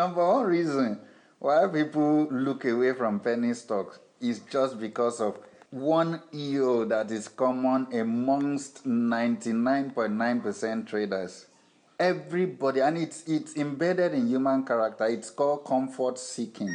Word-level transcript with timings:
Number 0.00 0.26
one 0.26 0.46
reason 0.46 0.98
why 1.40 1.66
people 1.66 2.26
look 2.30 2.64
away 2.64 2.94
from 2.94 3.20
penny 3.20 3.52
stocks 3.52 3.98
is 4.18 4.40
just 4.50 4.80
because 4.80 5.20
of 5.20 5.38
one 5.68 6.22
EO 6.32 6.86
that 6.86 7.10
is 7.10 7.28
common 7.28 7.86
amongst 7.92 8.86
99.9% 8.86 10.86
traders. 10.86 11.48
Everybody, 11.98 12.80
and 12.80 12.96
it's, 12.96 13.28
it's 13.28 13.58
embedded 13.58 14.14
in 14.14 14.26
human 14.26 14.64
character, 14.64 15.04
it's 15.04 15.28
called 15.28 15.66
comfort 15.66 16.18
seeking. 16.18 16.74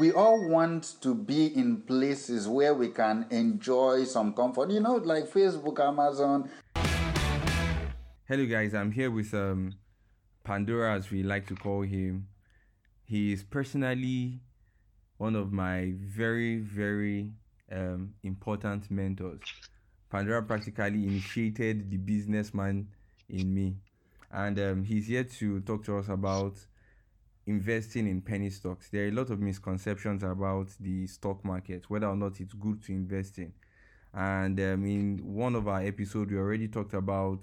We 0.00 0.10
all 0.10 0.48
want 0.48 0.94
to 1.02 1.14
be 1.14 1.56
in 1.56 1.82
places 1.82 2.48
where 2.48 2.74
we 2.74 2.88
can 2.88 3.26
enjoy 3.30 4.02
some 4.02 4.32
comfort, 4.32 4.72
you 4.72 4.80
know, 4.80 4.96
like 4.96 5.30
Facebook, 5.30 5.78
Amazon. 5.78 6.50
Hello, 8.26 8.46
guys, 8.46 8.74
I'm 8.74 8.90
here 8.90 9.12
with 9.12 9.32
um, 9.32 9.74
Pandora, 10.50 10.96
as 10.96 11.12
we 11.12 11.22
like 11.22 11.46
to 11.46 11.54
call 11.54 11.82
him. 11.82 12.26
He 13.04 13.32
is 13.32 13.44
personally 13.44 14.40
one 15.16 15.36
of 15.36 15.52
my 15.52 15.92
very, 15.96 16.58
very 16.58 17.30
um, 17.70 18.14
important 18.24 18.90
mentors. 18.90 19.42
Pandora 20.10 20.42
practically 20.42 21.06
initiated 21.06 21.88
the 21.88 21.98
businessman 21.98 22.88
in 23.28 23.54
me. 23.54 23.76
And 24.32 24.58
um, 24.58 24.82
he's 24.82 25.06
here 25.06 25.22
to 25.22 25.60
talk 25.60 25.84
to 25.84 25.98
us 25.98 26.08
about 26.08 26.54
investing 27.46 28.08
in 28.08 28.20
penny 28.20 28.50
stocks. 28.50 28.88
There 28.88 29.04
are 29.04 29.08
a 29.08 29.12
lot 29.12 29.30
of 29.30 29.38
misconceptions 29.38 30.24
about 30.24 30.70
the 30.80 31.06
stock 31.06 31.44
market, 31.44 31.88
whether 31.88 32.08
or 32.08 32.16
not 32.16 32.40
it's 32.40 32.54
good 32.54 32.82
to 32.86 32.92
invest 32.92 33.38
in. 33.38 33.52
And 34.12 34.58
um, 34.58 34.84
in 34.84 35.20
one 35.22 35.54
of 35.54 35.68
our 35.68 35.80
episodes, 35.80 36.32
we 36.32 36.38
already 36.38 36.66
talked 36.66 36.94
about 36.94 37.38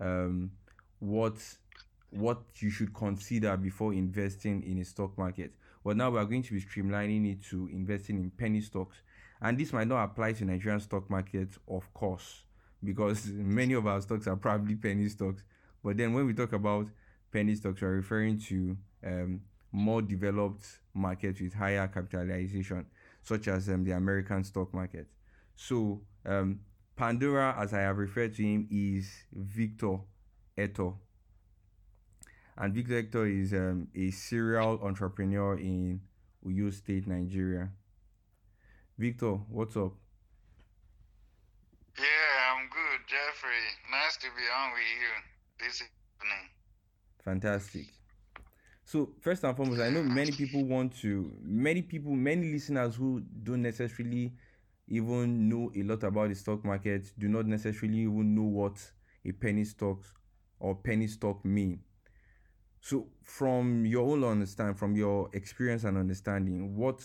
um, 0.00 0.50
what 0.98 1.36
what 2.10 2.40
you 2.56 2.70
should 2.70 2.92
consider 2.94 3.56
before 3.56 3.92
investing 3.92 4.62
in 4.62 4.78
a 4.78 4.84
stock 4.84 5.16
market. 5.16 5.52
But 5.84 5.96
now 5.96 6.10
we 6.10 6.18
are 6.18 6.24
going 6.24 6.42
to 6.42 6.52
be 6.52 6.60
streamlining 6.60 7.30
it 7.32 7.42
to 7.50 7.68
investing 7.72 8.18
in 8.18 8.30
penny 8.30 8.60
stocks. 8.60 8.98
And 9.40 9.56
this 9.56 9.72
might 9.72 9.88
not 9.88 10.04
apply 10.04 10.34
to 10.34 10.44
Nigerian 10.44 10.80
stock 10.80 11.08
market, 11.08 11.48
of 11.68 11.92
course, 11.94 12.42
because 12.84 13.26
many 13.32 13.74
of 13.74 13.86
our 13.86 14.00
stocks 14.00 14.26
are 14.26 14.36
probably 14.36 14.74
penny 14.74 15.08
stocks. 15.08 15.42
But 15.82 15.96
then 15.96 16.12
when 16.12 16.26
we 16.26 16.34
talk 16.34 16.52
about 16.52 16.88
penny 17.32 17.54
stocks, 17.54 17.80
we're 17.80 17.96
referring 17.96 18.38
to 18.40 18.76
um, 19.06 19.40
more 19.72 20.02
developed 20.02 20.66
markets 20.92 21.40
with 21.40 21.54
higher 21.54 21.88
capitalization, 21.88 22.84
such 23.22 23.48
as 23.48 23.68
um, 23.68 23.84
the 23.84 23.92
American 23.92 24.44
stock 24.44 24.74
market. 24.74 25.06
So 25.56 26.02
um, 26.26 26.60
Pandora, 26.96 27.56
as 27.58 27.72
I 27.72 27.80
have 27.80 27.96
referred 27.96 28.34
to 28.34 28.42
him, 28.42 28.68
is 28.70 29.10
Victor 29.32 30.00
Eto. 30.58 30.96
And 32.60 32.74
Victor 32.74 33.02
Eto 33.02 33.42
is 33.42 33.54
um, 33.54 33.88
a 33.96 34.10
serial 34.10 34.78
entrepreneur 34.82 35.58
in 35.58 35.98
Uyo 36.46 36.70
State, 36.70 37.06
Nigeria. 37.06 37.70
Victor, 38.98 39.30
what's 39.48 39.78
up? 39.78 39.94
Yeah, 41.98 42.04
I'm 42.52 42.68
good, 42.68 43.00
Jeffrey. 43.08 43.64
Nice 43.90 44.18
to 44.18 44.26
be 44.36 44.42
on 44.54 44.72
with 44.72 44.82
you 45.00 45.66
this 45.66 45.80
evening. 45.80 46.50
Fantastic. 47.24 47.86
So 48.84 49.08
first 49.22 49.42
and 49.44 49.56
foremost, 49.56 49.80
I 49.80 49.88
know 49.88 50.02
many 50.02 50.30
people 50.30 50.62
want 50.62 50.94
to, 50.96 51.32
many 51.40 51.80
people, 51.80 52.12
many 52.12 52.52
listeners 52.52 52.94
who 52.94 53.22
don't 53.42 53.62
necessarily 53.62 54.34
even 54.86 55.48
know 55.48 55.72
a 55.74 55.82
lot 55.82 56.02
about 56.02 56.28
the 56.28 56.34
stock 56.34 56.62
market 56.62 57.10
do 57.18 57.26
not 57.26 57.46
necessarily 57.46 58.00
even 58.00 58.34
know 58.34 58.42
what 58.42 58.74
a 59.24 59.32
penny 59.32 59.64
stock 59.64 60.04
or 60.58 60.74
penny 60.74 61.06
stock 61.06 61.42
mean. 61.42 61.80
So 62.80 63.06
from 63.22 63.84
your 63.84 64.10
own 64.10 64.24
understanding, 64.24 64.74
from 64.74 64.96
your 64.96 65.28
experience 65.32 65.84
and 65.84 65.98
understanding, 65.98 66.76
what 66.76 67.02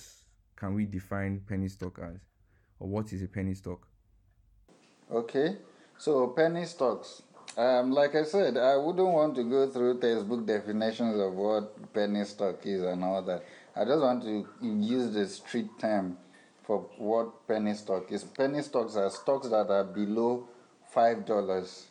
can 0.55 0.73
we 0.73 0.85
define 0.85 1.41
penny 1.47 1.67
stock 1.67 1.99
as? 1.99 2.19
Or 2.79 2.87
what 2.87 3.11
is 3.11 3.21
a 3.21 3.27
penny 3.27 3.53
stock? 3.53 3.87
Okay, 5.11 5.57
so 5.97 6.27
penny 6.27 6.65
stocks. 6.65 7.21
Um, 7.57 7.91
like 7.91 8.15
I 8.15 8.23
said, 8.23 8.57
I 8.57 8.75
wouldn't 8.75 9.07
want 9.07 9.35
to 9.35 9.43
go 9.43 9.69
through 9.69 9.99
textbook 9.99 10.45
definitions 10.45 11.19
of 11.19 11.33
what 11.33 11.93
penny 11.93 12.23
stock 12.25 12.65
is 12.65 12.81
and 12.81 13.03
all 13.03 13.21
that. 13.23 13.43
I 13.75 13.85
just 13.85 14.01
want 14.01 14.23
to 14.23 14.47
use 14.61 15.13
the 15.13 15.27
street 15.27 15.69
term 15.79 16.17
for 16.63 16.79
what 16.97 17.47
penny 17.47 17.73
stock 17.73 18.11
is. 18.11 18.23
Penny 18.23 18.61
stocks 18.61 18.95
are 18.95 19.09
stocks 19.09 19.49
that 19.49 19.69
are 19.69 19.83
below 19.83 20.47
five 20.89 21.25
dollars 21.25 21.87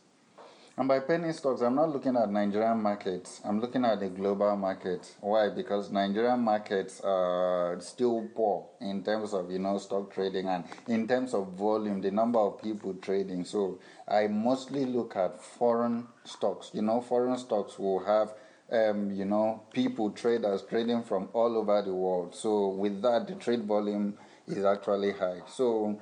and 0.77 0.89
by 0.89 0.99
penny 0.99 1.33
stocks, 1.33 1.61
I'm 1.61 1.77
not 1.77 1.91
looking 1.91 2.17
at 2.17 2.29
Nigerian 2.31 2.83
markets. 2.83 3.41
I'm 3.45 3.61
looking 3.61 3.85
at 3.85 4.01
the 4.01 4.09
global 4.09 4.57
market. 4.57 5.15
Why? 5.21 5.49
Because 5.49 5.93
Nigerian 5.93 6.41
markets 6.41 7.01
are 7.05 7.79
still 7.81 8.29
poor 8.35 8.67
in 8.81 9.05
terms 9.05 9.35
of 9.35 9.53
you 9.53 9.61
know 9.61 9.79
stock 9.79 10.13
trading 10.13 10.49
and 10.49 10.65
in 10.89 11.07
terms 11.07 11.33
of 11.33 11.53
volume, 11.53 12.01
the 12.01 12.11
number 12.11 12.41
of 12.41 12.61
people 12.61 12.93
trading. 12.95 13.45
So 13.45 13.79
I 14.09 14.27
mostly 14.27 14.85
look 14.85 15.15
at 15.15 15.41
foreign 15.41 16.09
stocks. 16.25 16.73
You 16.75 16.83
know, 16.83 17.01
foreign 17.01 17.39
stocks 17.39 17.79
will 17.79 18.05
have 18.05 18.35
um, 18.73 19.13
you 19.13 19.27
know 19.27 19.63
people 19.73 20.11
traders 20.11 20.63
trading 20.69 21.05
from 21.05 21.29
all 21.35 21.57
over 21.57 21.83
the 21.83 21.95
world. 21.95 22.35
So 22.35 22.69
with 22.69 23.01
that, 23.03 23.29
the 23.29 23.37
trade 23.37 23.63
volume 23.63 24.15
is 24.49 24.65
actually 24.65 25.13
high. 25.13 25.43
So 25.47 26.01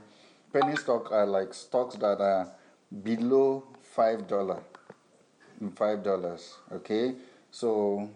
penny 0.50 0.76
stocks 0.76 1.12
are 1.12 1.26
like 1.26 1.52
stocks 1.52 1.96
that 1.96 2.22
are 2.22 2.48
below 3.02 3.64
five 3.94 4.26
dollar 4.26 4.62
five 5.76 6.02
dollars 6.02 6.56
okay? 6.72 7.14
So 7.50 8.08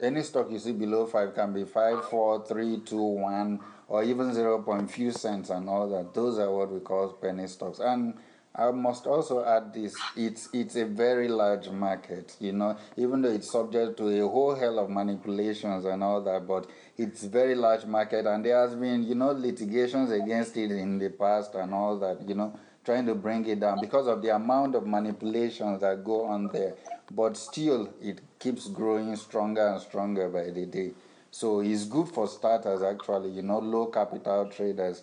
any 0.00 0.22
stock 0.22 0.50
you 0.50 0.58
see 0.58 0.72
below 0.72 1.06
five 1.06 1.34
can 1.34 1.52
be 1.52 1.64
five 1.64 2.04
four 2.08 2.46
three 2.46 2.80
two 2.80 3.02
one 3.02 3.60
or 3.88 4.02
even 4.04 4.32
zero 4.32 4.62
point 4.62 4.90
few 4.90 5.10
cents 5.10 5.50
and 5.50 5.68
all 5.68 5.88
that. 5.90 6.14
Those 6.14 6.38
are 6.38 6.50
what 6.50 6.70
we 6.70 6.80
call 6.80 7.08
penny 7.12 7.46
stocks. 7.46 7.80
And 7.80 8.14
I 8.56 8.70
must 8.70 9.06
also 9.08 9.44
add 9.44 9.74
this 9.74 9.96
it's 10.16 10.48
it's 10.52 10.76
a 10.76 10.84
very 10.84 11.26
large 11.26 11.68
market 11.70 12.36
you 12.38 12.52
know? 12.52 12.76
Even 12.96 13.22
though 13.22 13.32
it's 13.32 13.50
subject 13.50 13.96
to 13.96 14.08
a 14.08 14.28
whole 14.28 14.54
hell 14.54 14.78
of 14.78 14.88
manipulations 14.90 15.84
and 15.84 16.04
all 16.04 16.22
that 16.22 16.46
but 16.46 16.68
it's 16.96 17.24
very 17.24 17.56
large 17.56 17.84
market 17.84 18.26
and 18.26 18.44
there 18.44 18.60
has 18.60 18.76
been 18.76 19.02
you 19.02 19.16
know 19.16 19.32
litigations 19.32 20.12
against 20.12 20.56
it 20.56 20.70
in 20.70 20.98
the 20.98 21.10
past 21.10 21.56
and 21.56 21.74
all 21.74 21.98
that 21.98 22.28
you 22.28 22.36
know 22.36 22.56
trying 22.84 23.06
to 23.06 23.14
bring 23.14 23.46
it 23.46 23.60
down 23.60 23.80
because 23.80 24.06
of 24.06 24.22
the 24.22 24.34
amount 24.34 24.74
of 24.74 24.86
manipulations 24.86 25.80
that 25.80 26.04
go 26.04 26.26
on 26.26 26.48
there. 26.48 26.74
But 27.10 27.36
still, 27.36 27.92
it 28.02 28.20
keeps 28.38 28.68
growing 28.68 29.14
stronger 29.16 29.66
and 29.66 29.80
stronger 29.80 30.28
by 30.28 30.50
the 30.50 30.66
day. 30.66 30.92
So 31.30 31.60
it's 31.60 31.84
good 31.84 32.08
for 32.08 32.28
starters, 32.28 32.82
actually, 32.82 33.30
you 33.30 33.42
know, 33.42 33.58
low 33.58 33.86
capital 33.86 34.48
traders, 34.48 35.02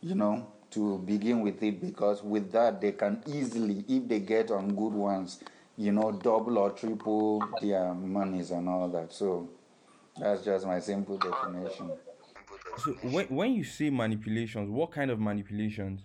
you 0.00 0.14
know, 0.14 0.46
to 0.70 0.98
begin 0.98 1.40
with 1.40 1.62
it 1.62 1.80
because 1.80 2.22
with 2.22 2.50
that, 2.52 2.80
they 2.80 2.92
can 2.92 3.22
easily, 3.26 3.84
if 3.88 4.08
they 4.08 4.20
get 4.20 4.50
on 4.50 4.74
good 4.74 4.92
ones, 4.92 5.40
you 5.76 5.92
know, 5.92 6.12
double 6.12 6.58
or 6.58 6.70
triple 6.70 7.42
their 7.60 7.92
monies 7.92 8.50
and 8.50 8.68
all 8.68 8.88
that. 8.88 9.12
So 9.12 9.50
that's 10.18 10.44
just 10.44 10.66
my 10.66 10.80
simple 10.80 11.18
definition. 11.18 11.90
So 12.78 12.92
when, 13.02 13.26
when 13.26 13.52
you 13.52 13.64
say 13.64 13.90
manipulations, 13.90 14.70
what 14.70 14.92
kind 14.92 15.10
of 15.10 15.20
manipulations? 15.20 16.00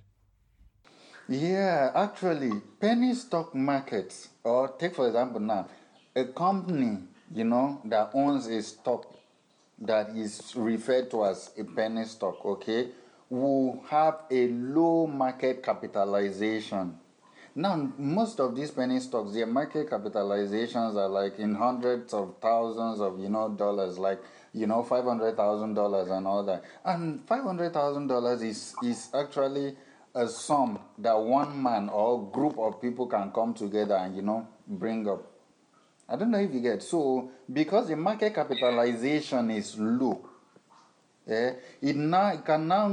Yeah, 1.32 1.92
actually, 1.96 2.52
penny 2.82 3.14
stock 3.14 3.56
markets, 3.56 4.28
or 4.44 4.68
take 4.78 4.94
for 4.94 5.08
example 5.08 5.40
now, 5.40 5.66
a 6.14 6.26
company, 6.26 6.98
you 7.34 7.46
know, 7.46 7.80
that 7.86 8.12
owns 8.14 8.48
a 8.48 8.62
stock 8.62 9.06
that 9.80 10.10
is 10.10 10.54
referred 10.58 11.10
to 11.12 11.24
as 11.24 11.52
a 11.58 11.64
penny 11.64 12.04
stock, 12.04 12.44
okay, 12.44 12.90
will 13.30 13.82
have 13.88 14.24
a 14.30 14.50
low 14.50 15.08
market 15.08 15.64
capitalization. 15.64 17.00
Now, 17.56 17.94
most 17.98 18.42
of 18.42 18.54
these 18.54 18.72
penny 18.72 19.00
stocks, 19.00 19.32
their 19.32 19.48
market 19.48 19.90
capitalizations 19.90 20.98
are 20.98 21.08
like 21.08 21.40
in 21.40 21.56
hundreds 21.56 22.14
of 22.14 22.36
thousands 22.42 23.00
of, 23.00 23.22
you 23.22 23.30
know, 23.30 23.48
dollars, 23.48 23.98
like, 23.98 24.20
you 24.54 24.68
know, 24.68 24.84
$500,000 24.84 26.12
and 26.12 26.28
all 26.28 26.44
that. 26.44 26.62
And 26.84 27.26
$500,000 27.26 28.44
is, 28.44 28.76
is 28.84 29.10
actually 29.14 29.78
a 30.14 30.28
sum 30.28 30.80
that 30.98 31.18
one 31.18 31.62
man 31.62 31.90
or 31.90 32.30
group 32.32 32.58
of 32.58 32.82
people 32.82 33.08
can 33.08 33.32
come 33.32 33.54
together 33.54 33.96
and 33.96 34.16
you 34.16 34.22
know 34.22 34.48
bring 34.68 35.08
up. 35.08 35.26
I 36.10 36.18
don't 36.18 36.32
know 36.32 36.40
if 36.40 36.54
you 36.54 36.60
get 36.60 36.84
so 36.84 37.32
because 37.52 37.88
the 37.88 37.96
market 37.96 38.36
capitalization 38.36 39.52
is 39.52 39.78
low. 39.78 40.28
Eh, 41.28 41.54
it 41.82 41.96
now 41.96 42.34
it 42.34 42.44
can 42.44 42.68
now 42.68 42.90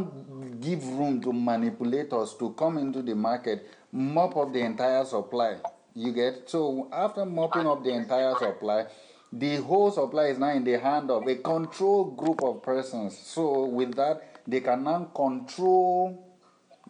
give 0.60 0.84
room 0.84 1.20
to 1.22 1.32
manipulators 1.32 2.34
to 2.38 2.50
come 2.50 2.78
into 2.78 3.02
the 3.02 3.14
market, 3.14 3.66
mop 3.90 4.36
up 4.36 4.52
the 4.52 4.60
entire 4.60 5.04
supply. 5.04 5.56
You 5.94 6.12
get 6.12 6.48
so 6.48 6.88
after 6.92 7.24
mopping 7.24 7.66
up 7.66 7.82
the 7.82 7.90
entire 7.90 8.34
supply, 8.36 8.86
the 9.32 9.56
whole 9.56 9.90
supply 9.90 10.26
is 10.26 10.38
now 10.38 10.50
in 10.50 10.62
the 10.62 10.78
hand 10.78 11.10
of 11.10 11.26
a 11.26 11.36
control 11.36 12.04
group 12.12 12.42
of 12.42 12.62
persons. 12.62 13.18
So 13.18 13.64
with 13.64 13.96
that, 13.96 14.40
they 14.46 14.60
can 14.60 14.84
now 14.84 15.10
control 15.14 16.27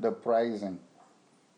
the 0.01 0.13
pricing. 0.13 0.79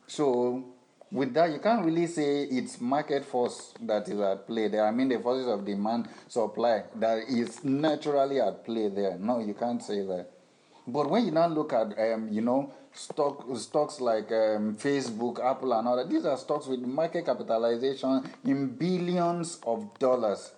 So 0.06 0.64
with 1.12 1.34
that, 1.34 1.50
you 1.52 1.58
can't 1.58 1.84
really 1.84 2.06
say 2.06 2.44
it's 2.44 2.80
market 2.80 3.24
force 3.24 3.74
that 3.80 4.08
is 4.08 4.20
at 4.20 4.46
play 4.46 4.68
there. 4.68 4.86
I 4.86 4.90
mean, 4.90 5.08
the 5.08 5.18
forces 5.18 5.46
of 5.48 5.64
demand, 5.64 6.08
supply 6.28 6.84
that 6.96 7.18
is 7.28 7.64
naturally 7.64 8.40
at 8.40 8.64
play 8.64 8.88
there. 8.88 9.18
No, 9.18 9.40
you 9.40 9.54
can't 9.54 9.82
say 9.82 10.02
that. 10.02 10.30
But 10.86 11.10
when 11.10 11.26
you 11.26 11.32
now 11.32 11.46
look 11.46 11.72
at, 11.72 11.98
um, 11.98 12.28
you 12.30 12.40
know, 12.40 12.72
stock 12.92 13.44
stocks 13.56 14.00
like 14.00 14.30
um, 14.32 14.76
Facebook, 14.76 15.44
Apple, 15.44 15.72
and 15.72 15.86
all 15.86 15.96
that, 15.96 16.08
these 16.08 16.24
are 16.24 16.36
stocks 16.36 16.66
with 16.66 16.80
market 16.80 17.26
capitalization 17.26 18.28
in 18.44 18.68
billions 18.68 19.60
of 19.66 19.98
dollars. 19.98 20.52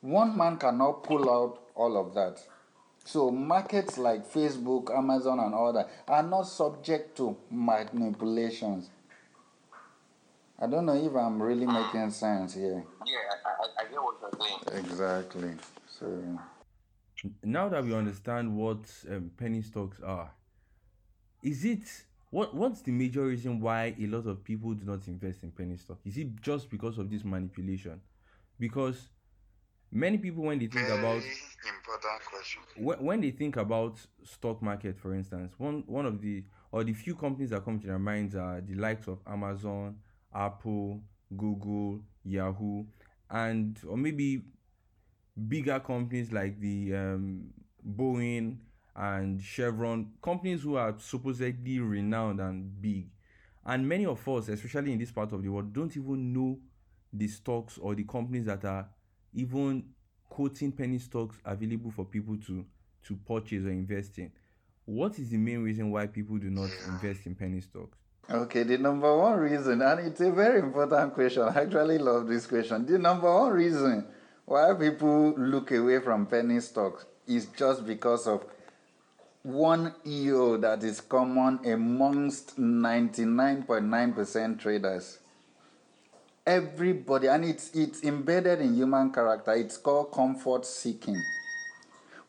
One 0.00 0.36
man 0.36 0.56
cannot 0.56 1.04
pull 1.04 1.30
out 1.30 1.58
all 1.74 1.96
of 1.96 2.14
that. 2.14 2.38
So 3.04 3.30
markets 3.30 3.98
like 3.98 4.30
Facebook, 4.30 4.96
Amazon, 4.96 5.40
and 5.40 5.54
all 5.54 5.72
that 5.72 5.88
are 6.06 6.22
not 6.22 6.42
subject 6.42 7.16
to 7.16 7.36
manipulations. 7.50 8.90
I 10.58 10.66
don't 10.66 10.84
know 10.84 10.94
if 10.94 11.14
I'm 11.14 11.42
really 11.42 11.66
making 11.66 12.10
sense 12.10 12.54
here. 12.54 12.84
Yeah, 13.06 13.16
I, 13.44 13.48
I, 13.48 13.86
I 13.86 13.90
get 13.90 14.02
what 14.02 14.16
you're 14.20 14.74
saying. 14.74 14.84
Exactly. 14.84 15.54
So 15.86 16.38
now 17.42 17.68
that 17.68 17.84
we 17.84 17.94
understand 17.94 18.54
what 18.54 18.78
um, 19.10 19.30
penny 19.36 19.62
stocks 19.62 20.00
are, 20.04 20.30
is 21.42 21.64
it 21.64 21.82
what 22.30 22.54
what's 22.54 22.82
the 22.82 22.92
major 22.92 23.24
reason 23.24 23.60
why 23.60 23.94
a 23.98 24.06
lot 24.06 24.26
of 24.26 24.44
people 24.44 24.72
do 24.74 24.84
not 24.84 25.06
invest 25.08 25.42
in 25.42 25.50
penny 25.50 25.76
stock? 25.76 25.98
Is 26.04 26.16
it 26.18 26.40
just 26.40 26.70
because 26.70 26.98
of 26.98 27.10
this 27.10 27.24
manipulation? 27.24 28.00
Because 28.58 29.08
many 29.92 30.18
people 30.18 30.44
when 30.44 30.58
they 30.58 30.66
think 30.66 30.86
Very 30.86 30.98
about 30.98 31.16
important 31.16 32.22
question. 32.32 32.62
when, 32.76 32.98
when 33.04 33.20
they 33.20 33.30
think 33.30 33.56
about 33.56 33.98
stock 34.24 34.62
market 34.62 34.98
for 34.98 35.14
instance 35.14 35.52
one 35.58 35.82
one 35.86 36.06
of 36.06 36.20
the 36.20 36.44
or 36.72 36.84
the 36.84 36.92
few 36.92 37.14
companies 37.16 37.50
that 37.50 37.64
come 37.64 37.78
to 37.80 37.86
their 37.86 37.98
minds 37.98 38.36
are 38.36 38.60
the 38.60 38.74
likes 38.74 39.08
of 39.08 39.18
amazon 39.26 39.96
apple 40.34 41.00
google 41.36 42.00
yahoo 42.24 42.84
and 43.30 43.78
or 43.88 43.96
maybe 43.96 44.42
bigger 45.48 45.80
companies 45.80 46.32
like 46.32 46.60
the 46.60 46.94
um, 46.94 47.50
boeing 47.96 48.56
and 48.96 49.40
chevron 49.42 50.10
companies 50.22 50.62
who 50.62 50.76
are 50.76 50.94
supposedly 50.98 51.78
renowned 51.80 52.40
and 52.40 52.80
big 52.80 53.08
and 53.64 53.88
many 53.88 54.04
of 54.06 54.26
us 54.28 54.48
especially 54.48 54.92
in 54.92 54.98
this 54.98 55.10
part 55.10 55.32
of 55.32 55.42
the 55.42 55.48
world 55.48 55.72
don't 55.72 55.96
even 55.96 56.32
know 56.32 56.58
the 57.12 57.26
stocks 57.28 57.78
or 57.78 57.94
the 57.94 58.04
companies 58.04 58.46
that 58.46 58.64
are 58.64 58.88
even 59.34 59.84
quoting 60.28 60.72
penny 60.72 60.98
stocks 60.98 61.36
available 61.44 61.90
for 61.90 62.04
people 62.04 62.36
to 62.46 62.64
to 63.06 63.16
purchase 63.26 63.64
or 63.64 63.70
invest 63.70 64.18
in 64.18 64.30
what 64.84 65.18
is 65.18 65.30
the 65.30 65.36
main 65.36 65.62
reason 65.62 65.90
why 65.90 66.06
people 66.06 66.36
do 66.36 66.50
not 66.50 66.70
invest 66.88 67.26
in 67.26 67.34
penny 67.34 67.60
stocks 67.60 67.96
Okay, 68.32 68.62
the 68.62 68.78
number 68.78 69.16
one 69.16 69.40
reason, 69.40 69.82
and 69.82 70.06
it's 70.06 70.20
a 70.20 70.30
very 70.30 70.60
important 70.60 71.14
question. 71.14 71.42
I 71.42 71.62
actually 71.62 71.98
love 71.98 72.28
this 72.28 72.46
question. 72.46 72.86
The 72.86 72.96
number 72.96 73.32
one 73.32 73.52
reason 73.52 74.06
why 74.44 74.72
people 74.74 75.34
look 75.36 75.72
away 75.72 75.98
from 75.98 76.26
penny 76.26 76.60
stocks 76.60 77.06
is 77.26 77.46
just 77.46 77.84
because 77.84 78.28
of 78.28 78.44
one 79.42 79.92
EO 80.06 80.58
that 80.58 80.84
is 80.84 81.00
common 81.00 81.58
amongst 81.64 82.56
99.9% 82.56 84.60
traders. 84.60 85.18
Everybody, 86.46 87.28
and 87.28 87.44
it's, 87.44 87.70
it's 87.74 88.02
embedded 88.02 88.60
in 88.60 88.74
human 88.74 89.12
character, 89.12 89.52
it's 89.52 89.76
called 89.76 90.12
comfort 90.12 90.64
seeking 90.66 91.22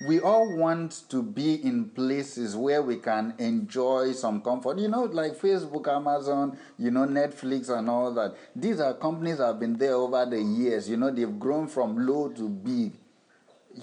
we 0.07 0.19
all 0.19 0.55
want 0.57 1.03
to 1.09 1.21
be 1.21 1.55
in 1.55 1.89
places 1.89 2.55
where 2.55 2.81
we 2.81 2.97
can 2.97 3.33
enjoy 3.37 4.13
some 4.13 4.41
comfort. 4.41 4.79
You 4.79 4.87
know, 4.87 5.03
like 5.03 5.33
Facebook, 5.33 5.87
Amazon, 5.87 6.57
you 6.77 6.91
know, 6.91 7.05
Netflix, 7.05 7.69
and 7.69 7.89
all 7.89 8.13
that. 8.13 8.35
These 8.55 8.79
are 8.79 8.93
companies 8.93 9.37
that 9.37 9.47
have 9.47 9.59
been 9.59 9.77
there 9.77 9.93
over 9.93 10.25
the 10.25 10.41
years. 10.41 10.89
You 10.89 10.97
know, 10.97 11.11
they've 11.11 11.39
grown 11.39 11.67
from 11.67 12.07
low 12.07 12.29
to 12.29 12.49
big. 12.49 12.93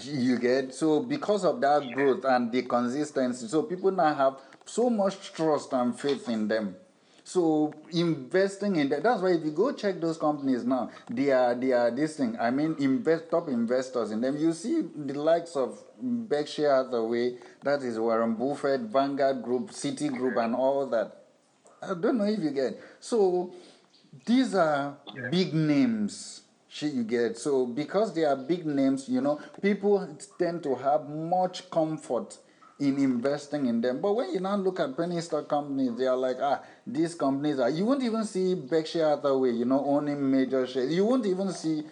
You 0.03 0.39
get 0.39 0.75
so 0.75 1.01
because 1.01 1.45
of 1.45 1.61
that 1.63 1.93
growth 1.95 2.25
and 2.25 2.53
the 2.53 2.63
consistency, 2.63 3.47
so 3.47 3.63
people 3.63 3.91
now 3.91 4.15
have 4.15 4.37
so 4.67 4.91
much 4.91 5.33
trust 5.33 5.73
and 5.73 5.99
faith 5.99 6.29
in 6.29 6.49
them. 6.49 6.77
So 7.29 7.75
investing 7.93 8.77
in 8.77 8.89
that, 8.89 9.03
that's 9.03 9.21
why 9.21 9.33
if 9.33 9.45
you 9.45 9.51
go 9.51 9.71
check 9.73 10.01
those 10.01 10.17
companies 10.17 10.65
now, 10.65 10.89
they 11.11 11.31
are 11.31 11.55
they 11.55 11.73
are 11.73 11.91
this 11.91 12.17
thing. 12.17 12.39
I 12.41 12.51
mean, 12.51 12.75
invest 12.79 13.31
top 13.31 13.49
investors 13.49 14.13
in 14.13 14.23
them. 14.23 14.39
You 14.39 14.55
see 14.55 14.81
the 14.97 15.13
likes 15.13 15.55
of 15.55 15.79
Berkshire 16.01 16.75
Hathaway, 16.75 17.37
that 17.63 17.83
is 17.83 17.99
Warren 17.99 18.35
Buffett, 18.35 18.81
Vanguard 18.81 19.43
Group, 19.43 19.73
Citigroup, 19.73 20.43
and 20.43 20.57
all 20.57 20.87
that. 20.87 21.25
I 21.83 21.89
don't 21.89 22.17
know 22.17 22.25
if 22.25 22.39
you 22.39 22.51
get. 22.51 22.81
So 22.99 23.53
these 24.25 24.55
are 24.55 24.97
big 25.31 25.53
names. 25.53 26.41
You 26.81 27.03
get. 27.03 27.37
So 27.37 27.67
because 27.67 28.15
they 28.15 28.25
are 28.25 28.37
big 28.37 28.65
names, 28.65 29.07
you 29.07 29.21
know, 29.21 29.39
people 29.61 30.17
tend 30.39 30.63
to 30.63 30.75
have 30.77 31.11
much 31.11 31.71
comfort 31.71 32.39
in 32.79 32.99
investing 32.99 33.67
in 33.67 33.81
them. 33.81 34.01
But 34.01 34.13
when 34.15 34.33
you 34.33 34.41
now 34.41 34.57
look 34.57 34.81
at 34.81 34.97
penny 34.97 35.21
stock 35.21 35.49
companies, 35.49 35.97
they 35.97 36.07
are 36.07 36.17
like, 36.17 36.37
ah, 36.41 36.61
these 36.87 37.15
companies 37.15 37.59
are. 37.59 37.71
You 37.71 37.85
won't 37.85 38.03
even 38.03 38.25
see 38.25 38.55
Berkshire 38.55 39.09
Hathaway, 39.09 39.53
you 39.53 39.65
know, 39.65 39.85
owning 39.85 40.31
major 40.31 40.67
shares. 40.67 40.93
You 40.93 41.05
won't 41.05 41.27
even 41.27 41.53
see 41.53 41.83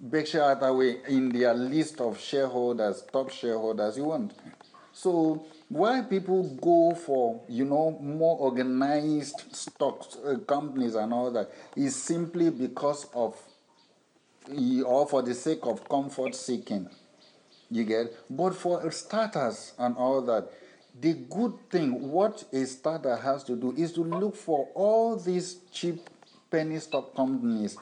Berkshire 0.00 0.44
Hathaway 0.44 1.00
in 1.08 1.30
their 1.30 1.54
list 1.54 2.00
of 2.00 2.20
shareholders, 2.20 3.02
top 3.12 3.30
shareholders. 3.30 3.96
You 3.96 4.04
won't. 4.04 4.32
So 4.92 5.44
why 5.68 6.02
people 6.02 6.44
go 6.60 6.94
for 6.94 7.40
you 7.48 7.64
know 7.64 7.98
more 8.00 8.38
organized 8.38 9.42
stocks 9.54 10.16
uh, 10.24 10.38
companies 10.46 10.94
and 10.94 11.12
all 11.12 11.30
that 11.32 11.50
is 11.74 11.96
simply 11.96 12.50
because 12.50 13.06
of 13.12 13.36
or 14.84 15.06
for 15.08 15.22
the 15.22 15.34
sake 15.34 15.58
of 15.64 15.88
comfort 15.88 16.34
seeking. 16.34 16.88
You 17.70 17.84
get? 17.84 18.14
But 18.30 18.54
for 18.54 18.90
starters 18.90 19.72
and 19.78 19.96
all 19.96 20.22
that, 20.22 20.50
the 20.98 21.12
good 21.14 21.54
thing, 21.70 22.10
what 22.10 22.44
a 22.52 22.64
starter 22.64 23.16
has 23.16 23.44
to 23.44 23.56
do 23.56 23.74
is 23.76 23.92
to 23.94 24.02
look 24.02 24.36
for 24.36 24.68
all 24.74 25.16
these 25.16 25.56
cheap 25.72 26.08
penny 26.50 26.78
stock 26.78 27.14
companies 27.14 27.76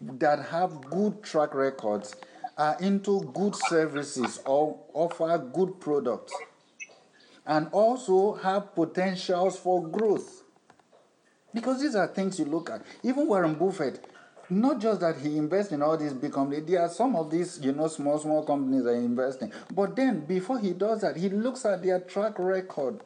that 0.00 0.46
have 0.46 0.80
good 0.82 1.22
track 1.22 1.54
records, 1.54 2.14
are 2.58 2.76
into 2.80 3.20
good 3.32 3.56
services 3.56 4.40
or 4.44 4.78
offer 4.92 5.38
good 5.38 5.80
products, 5.80 6.34
and 7.46 7.68
also 7.72 8.34
have 8.34 8.74
potentials 8.74 9.58
for 9.58 9.88
growth. 9.88 10.44
Because 11.54 11.80
these 11.80 11.94
are 11.94 12.06
things 12.06 12.38
you 12.38 12.44
look 12.44 12.70
at. 12.70 12.82
Even 13.02 13.26
Warren 13.26 13.54
Buffett, 13.54 14.04
not 14.60 14.80
just 14.80 15.00
that 15.00 15.18
he 15.18 15.36
invests 15.36 15.72
in 15.72 15.82
all 15.82 15.96
these 15.96 16.12
big 16.12 16.32
companies, 16.32 16.64
there 16.66 16.80
are 16.80 16.88
some 16.88 17.16
of 17.16 17.30
these, 17.30 17.60
you 17.62 17.72
know, 17.72 17.88
small, 17.88 18.18
small 18.18 18.44
companies 18.44 18.84
that 18.84 18.96
he 18.96 19.04
invests 19.04 19.42
in. 19.42 19.52
But 19.74 19.96
then 19.96 20.20
before 20.24 20.58
he 20.58 20.72
does 20.72 21.00
that, 21.02 21.16
he 21.16 21.28
looks 21.28 21.64
at 21.64 21.82
their 21.82 22.00
track 22.00 22.38
record, 22.38 23.00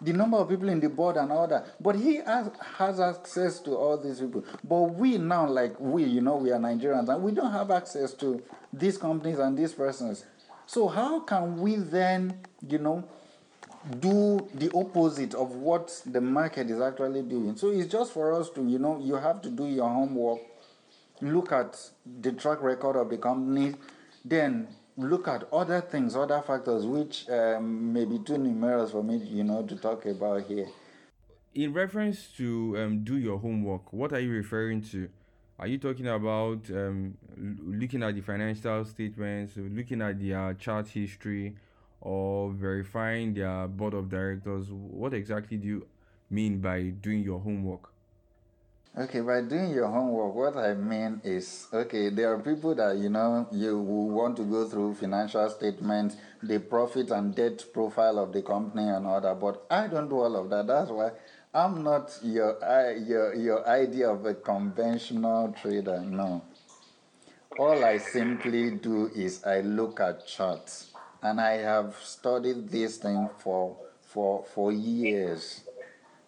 the 0.00 0.12
number 0.12 0.36
of 0.36 0.48
people 0.48 0.68
in 0.68 0.80
the 0.80 0.88
board 0.88 1.16
and 1.16 1.32
all 1.32 1.46
that. 1.48 1.80
But 1.80 1.96
he 1.96 2.16
has, 2.16 2.50
has 2.78 3.00
access 3.00 3.60
to 3.60 3.76
all 3.76 3.98
these 3.98 4.20
people. 4.20 4.44
But 4.64 4.94
we 4.94 5.18
now, 5.18 5.48
like 5.48 5.78
we, 5.80 6.04
you 6.04 6.20
know, 6.20 6.36
we 6.36 6.50
are 6.50 6.58
Nigerians 6.58 7.08
and 7.08 7.22
we 7.22 7.32
don't 7.32 7.52
have 7.52 7.70
access 7.70 8.12
to 8.14 8.42
these 8.72 8.98
companies 8.98 9.38
and 9.38 9.56
these 9.56 9.72
persons. 9.72 10.24
So 10.66 10.88
how 10.88 11.20
can 11.20 11.60
we 11.60 11.76
then, 11.76 12.40
you 12.68 12.78
know, 12.78 13.08
do 14.00 14.48
the 14.54 14.70
opposite 14.74 15.34
of 15.34 15.52
what 15.54 16.02
the 16.06 16.20
market 16.20 16.70
is 16.70 16.80
actually 16.80 17.22
doing. 17.22 17.56
So 17.56 17.70
it's 17.70 17.90
just 17.90 18.12
for 18.12 18.32
us 18.32 18.50
to, 18.50 18.66
you 18.66 18.78
know, 18.78 18.98
you 18.98 19.14
have 19.14 19.40
to 19.42 19.50
do 19.50 19.66
your 19.66 19.88
homework, 19.88 20.40
look 21.20 21.52
at 21.52 21.78
the 22.20 22.32
track 22.32 22.62
record 22.62 22.96
of 22.96 23.10
the 23.10 23.18
company, 23.18 23.74
then 24.24 24.68
look 24.96 25.28
at 25.28 25.44
other 25.52 25.80
things, 25.80 26.16
other 26.16 26.42
factors 26.42 26.86
which 26.86 27.28
um, 27.30 27.92
may 27.92 28.04
be 28.04 28.18
too 28.18 28.38
numerous 28.38 28.90
for 28.92 29.02
me, 29.02 29.16
you 29.16 29.44
know, 29.44 29.62
to 29.62 29.76
talk 29.76 30.06
about 30.06 30.42
here. 30.46 30.66
in 31.54 31.72
reference 31.72 32.28
to 32.36 32.76
um, 32.78 33.02
do 33.02 33.16
your 33.16 33.38
homework 33.38 33.90
what 33.92 34.12
are 34.12 34.20
you 34.20 34.30
referring 34.30 34.82
to? 34.82 35.08
Are 35.58 35.66
you 35.66 35.78
talking 35.78 36.06
about 36.06 36.60
um, 36.70 37.16
looking 37.80 38.02
at 38.02 38.14
the 38.14 38.20
financial 38.20 38.84
statements 38.84 39.54
looking 39.56 40.02
at 40.02 40.20
their 40.20 40.52
chart 40.54 40.86
history 40.88 41.56
or 42.02 42.52
verifying 42.52 43.32
their 43.32 43.66
board 43.66 43.94
of 43.94 44.10
directors? 44.10 44.70
What 44.70 45.14
exactly 45.14 45.56
do 45.56 45.66
you 45.66 45.86
mean 46.28 46.60
by 46.60 46.82
doing 47.00 47.22
your 47.22 47.40
homework 47.40 47.90
Okay, 48.98 49.20
by 49.20 49.42
doing 49.42 49.72
your 49.72 49.88
homework, 49.88 50.34
what 50.34 50.56
I 50.56 50.72
mean 50.72 51.20
is, 51.22 51.68
okay, 51.70 52.08
there 52.08 52.32
are 52.32 52.38
people 52.38 52.74
that 52.76 52.96
you 52.96 53.10
know 53.10 53.46
you 53.52 53.78
will 53.78 54.08
want 54.08 54.38
to 54.38 54.42
go 54.44 54.66
through 54.66 54.94
financial 54.94 55.50
statements, 55.50 56.16
the 56.42 56.60
profit 56.60 57.10
and 57.10 57.34
debt 57.34 57.62
profile 57.74 58.18
of 58.18 58.32
the 58.32 58.40
company 58.40 58.88
and 58.88 59.06
all 59.06 59.20
that, 59.20 59.38
but 59.38 59.66
I 59.70 59.86
don't 59.88 60.08
do 60.08 60.18
all 60.18 60.34
of 60.36 60.48
that. 60.48 60.66
That's 60.66 60.90
why 60.90 61.10
I'm 61.52 61.82
not 61.82 62.18
your 62.22 62.56
your 62.96 63.34
your 63.34 63.68
idea 63.68 64.08
of 64.08 64.24
a 64.24 64.32
conventional 64.32 65.54
trader. 65.60 66.00
No, 66.00 66.42
all 67.58 67.84
I 67.84 67.98
simply 67.98 68.70
do 68.70 69.10
is 69.14 69.44
I 69.44 69.60
look 69.60 70.00
at 70.00 70.26
charts, 70.26 70.92
and 71.20 71.38
I 71.38 71.58
have 71.58 71.96
studied 72.02 72.70
this 72.70 72.96
thing 72.96 73.28
for 73.40 73.76
for 74.00 74.42
for 74.54 74.72
years. 74.72 75.65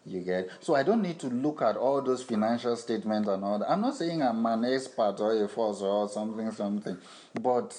You 0.09 0.21
get 0.21 0.51
so 0.61 0.75
I 0.75 0.83
don't 0.83 1.03
need 1.03 1.19
to 1.21 1.29
look 1.29 1.63
at 1.63 1.77
all 1.77 2.01
those 2.03 2.23
financial 2.23 2.77
statements 2.77 3.29
and 3.29 3.45
all 3.45 3.59
that. 3.59 3.71
I'm 3.71 3.81
not 3.81 3.97
saying 3.97 4.23
I'm 4.23 4.45
an 4.47 4.65
expert 4.65 5.17
or 5.21 5.45
a 5.45 5.49
force 5.49 5.83
or 5.83 6.09
something 6.09 6.51
something, 6.51 6.97
but 7.41 7.77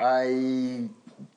I 0.00 0.88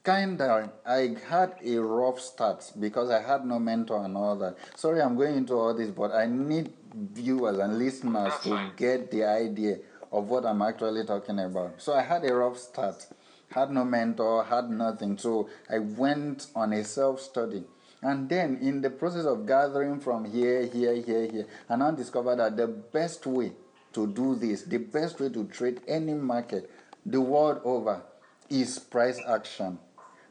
kind 0.03 0.41
of 0.41 0.69
I 0.85 1.15
had 1.29 1.55
a 1.63 1.77
rough 1.77 2.19
start 2.19 2.71
because 2.79 3.09
I 3.09 3.21
had 3.21 3.45
no 3.45 3.59
mentor 3.59 4.03
and 4.03 4.15
all 4.17 4.35
that. 4.37 4.57
Sorry, 4.75 5.01
I'm 5.01 5.15
going 5.15 5.35
into 5.35 5.53
all 5.53 5.73
this, 5.73 5.91
but 5.91 6.11
I 6.11 6.25
need 6.25 6.71
viewers 6.93 7.59
and 7.59 7.77
listeners 7.77 8.33
to 8.43 8.71
get 8.75 9.11
the 9.11 9.23
idea 9.25 9.77
of 10.11 10.29
what 10.29 10.45
I'm 10.45 10.61
actually 10.61 11.05
talking 11.05 11.39
about. 11.39 11.81
So 11.81 11.93
I 11.93 12.01
had 12.01 12.25
a 12.25 12.33
rough 12.33 12.57
start, 12.57 13.05
had 13.51 13.71
no 13.71 13.85
mentor, 13.85 14.43
had 14.43 14.69
nothing. 14.69 15.17
So 15.17 15.49
I 15.69 15.79
went 15.79 16.47
on 16.55 16.73
a 16.73 16.83
self 16.83 17.21
study. 17.21 17.63
And 18.01 18.29
then, 18.29 18.57
in 18.61 18.81
the 18.81 18.89
process 18.89 19.25
of 19.25 19.45
gathering 19.45 19.99
from 19.99 20.23
here, 20.23 20.65
here, 20.65 20.95
here, 20.95 21.29
here, 21.29 21.45
and 21.67 21.83
I 21.83 21.91
discovered 21.91 22.37
that 22.37 22.55
the 22.55 22.67
best 22.67 23.25
way 23.25 23.51
to 23.93 24.07
do 24.07 24.35
this, 24.35 24.63
the 24.63 24.77
best 24.77 25.19
way 25.19 25.29
to 25.29 25.43
trade 25.45 25.81
any 25.87 26.13
market 26.13 26.69
the 27.05 27.19
world 27.19 27.61
over, 27.63 28.01
is 28.49 28.79
price 28.79 29.19
action. 29.27 29.79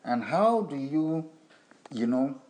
And 0.04 0.24
how 0.24 0.62
do 0.62 0.76
you, 0.76 1.28
you 1.92 2.06
know, 2.06 2.40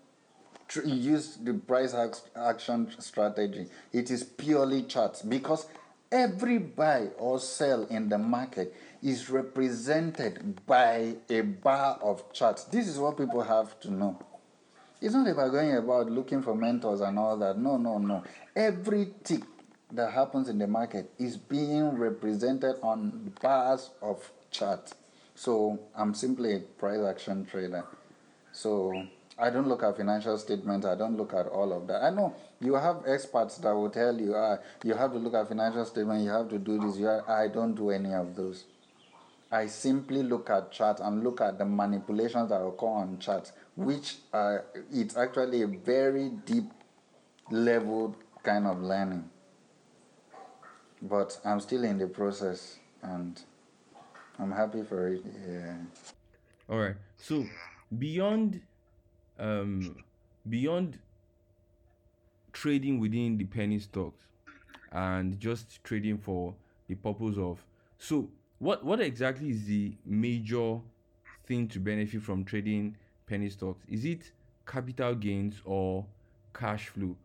tr- 0.68 0.87
use 0.87 1.37
the 1.37 1.54
price 1.54 1.94
action 2.37 2.94
strategy? 3.00 3.66
It 3.92 4.10
is 4.10 4.22
purely 4.22 4.84
charts 4.84 5.22
because 5.22 5.66
every 6.12 6.58
buy 6.58 7.08
or 7.18 7.40
sell 7.40 7.84
in 7.87 8.08
the 8.08 8.18
market 8.18 8.75
is 9.02 9.30
represented 9.30 10.64
by 10.66 11.16
a 11.28 11.40
bar 11.40 11.98
of 12.02 12.32
charts. 12.32 12.64
This 12.64 12.87
is 12.87 12.98
what 12.98 13.16
people 13.16 13.42
have 13.42 13.78
to 13.80 13.90
know. 13.90 14.18
It's 15.00 15.14
not 15.14 15.28
about 15.28 15.52
going 15.52 15.76
about 15.76 16.11
looking 16.11 16.43
for 16.43 16.55
mentors 16.55 17.00
and 17.00 17.19
all 17.19 17.37
that. 17.37 17.57
No, 17.59 17.76
no, 17.76 17.99
no. 17.99 18.25
Every 18.57 19.11
tick 19.23 19.43
that 19.93 20.12
happens 20.12 20.49
in 20.49 20.59
the 20.59 20.67
market 20.67 21.11
is 21.19 21.37
being 21.37 21.90
represented 21.97 22.76
on 22.83 23.23
the 23.25 23.31
bars 23.40 23.90
of 24.02 24.31
chart. 24.50 24.93
So 25.35 25.78
I'm 25.95 26.14
simply 26.14 26.57
a 26.57 26.59
price 26.59 27.00
action 27.00 27.47
trader. 27.47 27.85
So 28.52 29.07
I 29.38 29.50
don't 29.50 29.69
look 29.69 29.85
at 29.85 29.97
financial 29.97 30.37
statements. 30.37 30.85
I 30.85 30.97
don't 30.97 31.17
look 31.17 31.33
at 31.33 31.47
all 31.47 31.73
of 31.73 31.87
that. 31.87 32.02
I 32.02 32.11
know 32.11 32.35
you 32.61 32.75
have 32.75 33.05
experts 33.07 33.59
that 33.59 33.73
will 33.73 33.90
tell 33.90 34.19
you, 34.19 34.35
ah, 34.35 34.57
you 34.83 34.95
have 34.95 35.12
to 35.12 35.19
look 35.19 35.35
at 35.35 35.47
financial 35.47 35.85
statements. 35.85 36.25
You 36.25 36.31
have 36.31 36.49
to 36.49 36.59
do 36.59 36.81
this. 36.81 36.99
You 36.99 37.09
I 37.09 37.47
don't 37.47 37.75
do 37.75 37.90
any 37.90 38.12
of 38.12 38.35
those. 38.35 38.64
I 39.50 39.67
simply 39.67 40.23
look 40.23 40.50
at 40.50 40.71
charts 40.73 41.00
and 41.00 41.25
look 41.25 41.40
at 41.40 41.59
the 41.59 41.64
manipulations 41.64 42.50
that 42.50 42.61
occur 42.61 42.87
on 42.87 43.19
charts, 43.19 43.52
which 43.76 44.17
are 44.33 44.67
it's 44.93 45.17
actually 45.17 45.62
a 45.62 45.67
very 45.67 46.31
deep 46.45 46.71
level 47.50 48.14
kind 48.43 48.67
of 48.67 48.83
learning. 48.83 49.28
But 51.00 51.40
I'm 51.45 51.61
still 51.61 51.85
in 51.85 51.99
the 51.99 52.07
process 52.09 52.78
and 53.02 53.40
I'm 54.38 54.52
happy 54.52 54.83
for 54.83 55.09
it. 55.09 55.23
Yeah. 55.49 55.76
All 56.69 56.78
right. 56.78 56.97
So 57.17 57.47
beyond, 57.99 58.61
um, 59.38 59.97
beyond 60.49 60.99
trading 62.52 63.00
within 63.00 63.38
the 63.38 63.45
penny 63.45 63.78
stocks 63.78 64.26
and 64.93 65.38
just 65.38 65.83
trading 65.85 66.19
for 66.19 66.55
the 66.88 66.95
purpose 66.95 67.37
of 67.38 67.64
so 67.99 68.28
what 68.58 68.84
what 68.84 69.00
exactly 69.00 69.50
is 69.50 69.64
the 69.64 69.92
major 70.04 70.78
thing 71.46 71.68
to 71.68 71.78
benefit 71.78 72.22
from 72.22 72.44
trading 72.44 72.96
penny 73.26 73.48
stocks 73.48 73.84
is 73.88 74.04
it 74.04 74.32
capital 74.66 75.14
gains 75.14 75.60
or 75.64 76.04
cash 76.54 76.88
flow 76.88 77.16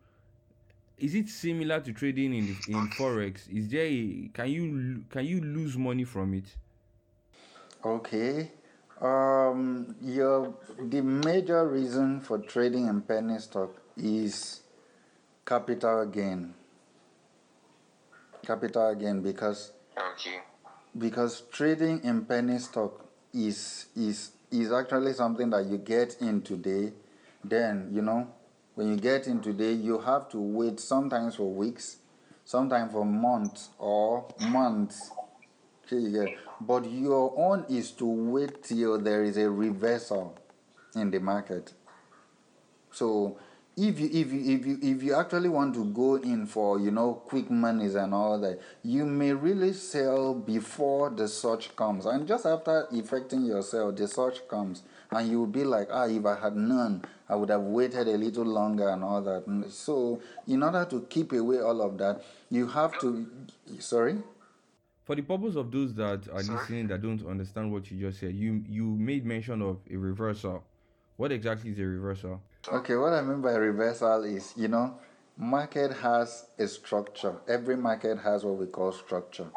is 0.98 1.14
it 1.14 1.28
similar 1.28 1.80
to 1.80 1.92
trading 1.92 2.34
in 2.34 2.56
in 2.68 2.88
forex 2.88 3.48
is 3.50 3.68
there 3.68 3.86
a, 3.86 4.30
can 4.32 4.48
you 4.48 5.04
can 5.10 5.24
you 5.24 5.40
lose 5.40 5.76
money 5.76 6.04
from 6.04 6.34
it 6.34 6.56
Okay. 7.84 8.50
Um, 9.00 9.94
your 10.00 10.54
the 10.78 11.02
major 11.02 11.68
reason 11.68 12.20
for 12.20 12.38
trading 12.38 12.88
in 12.88 13.02
penny 13.02 13.38
stock 13.38 13.70
is 13.96 14.62
capital 15.44 16.06
gain. 16.06 16.54
Capital 18.46 18.94
gain 18.94 19.20
because 19.20 19.72
okay. 19.98 20.40
Because 20.96 21.42
trading 21.52 22.02
in 22.04 22.24
penny 22.24 22.58
stock 22.58 23.04
is 23.32 23.86
is 23.96 24.30
is 24.50 24.72
actually 24.72 25.12
something 25.12 25.50
that 25.50 25.66
you 25.66 25.78
get 25.78 26.16
in 26.20 26.42
today. 26.42 26.92
Then 27.42 27.90
you 27.92 28.02
know 28.02 28.28
when 28.74 28.88
you 28.88 28.96
get 28.96 29.26
in 29.26 29.40
today, 29.40 29.72
you 29.72 30.00
have 30.00 30.28
to 30.30 30.38
wait 30.38 30.80
sometimes 30.80 31.36
for 31.36 31.48
weeks, 31.50 31.98
sometimes 32.44 32.92
for 32.92 33.04
months 33.04 33.70
or 33.78 34.26
months. 34.40 35.10
But 36.60 36.90
your 36.90 37.32
own 37.36 37.66
is 37.68 37.92
to 37.92 38.06
wait 38.06 38.64
till 38.64 38.98
there 38.98 39.22
is 39.22 39.36
a 39.36 39.48
reversal 39.48 40.36
in 40.96 41.10
the 41.10 41.20
market. 41.20 41.72
So 42.90 43.38
if 43.76 43.98
you 43.98 44.08
if 44.12 44.32
you 44.32 44.56
if 44.56 44.66
you 44.66 44.78
if 44.82 45.02
you 45.02 45.14
actually 45.14 45.48
want 45.48 45.74
to 45.74 45.84
go 45.86 46.16
in 46.16 46.46
for 46.46 46.78
you 46.78 46.90
know 46.90 47.14
quick 47.14 47.50
monies 47.50 47.94
and 47.96 48.14
all 48.14 48.38
that, 48.40 48.60
you 48.82 49.04
may 49.04 49.32
really 49.32 49.72
sell 49.72 50.34
before 50.34 51.10
the 51.10 51.26
search 51.26 51.74
comes, 51.74 52.06
and 52.06 52.26
just 52.26 52.46
after 52.46 52.86
effecting 52.92 53.44
yourself, 53.44 53.96
the 53.96 54.06
search 54.06 54.46
comes, 54.48 54.82
and 55.10 55.28
you'll 55.28 55.46
be 55.46 55.64
like, 55.64 55.88
ah, 55.90 56.06
if 56.06 56.24
I 56.24 56.38
had 56.38 56.56
known, 56.56 57.02
I 57.28 57.34
would 57.34 57.48
have 57.48 57.62
waited 57.62 58.06
a 58.06 58.16
little 58.16 58.44
longer 58.44 58.88
and 58.90 59.02
all 59.02 59.20
that. 59.22 59.44
So 59.70 60.20
in 60.46 60.62
order 60.62 60.84
to 60.84 61.06
keep 61.10 61.32
away 61.32 61.60
all 61.60 61.82
of 61.82 61.98
that, 61.98 62.22
you 62.50 62.68
have 62.68 62.98
to. 63.00 63.26
Sorry 63.80 64.16
for 65.04 65.14
the 65.14 65.22
purpose 65.22 65.54
of 65.56 65.70
those 65.70 65.92
that 65.94 66.28
are 66.32 66.42
Sorry? 66.42 66.58
listening 66.58 66.86
that 66.88 67.02
don't 67.02 67.24
understand 67.26 67.70
what 67.70 67.90
you 67.90 68.00
just 68.00 68.20
said, 68.20 68.34
you 68.34 68.64
you 68.68 68.84
made 68.84 69.24
mention 69.26 69.60
of 69.62 69.78
a 69.90 69.96
reversal. 69.96 70.64
What 71.16 71.30
exactly 71.30 71.70
is 71.70 71.78
a 71.78 71.84
reversal? 71.84 72.40
Okay, 72.66 72.96
what 72.96 73.12
I 73.12 73.20
mean 73.20 73.42
by 73.42 73.52
reversal 73.52 74.24
is, 74.24 74.54
you 74.56 74.68
know, 74.68 74.94
market 75.36 75.92
has 75.98 76.46
a 76.58 76.66
structure. 76.66 77.36
Every 77.46 77.76
market 77.76 78.18
has 78.20 78.42
what 78.42 78.56
we 78.56 78.66
call 78.66 78.90
structure. 78.92 79.48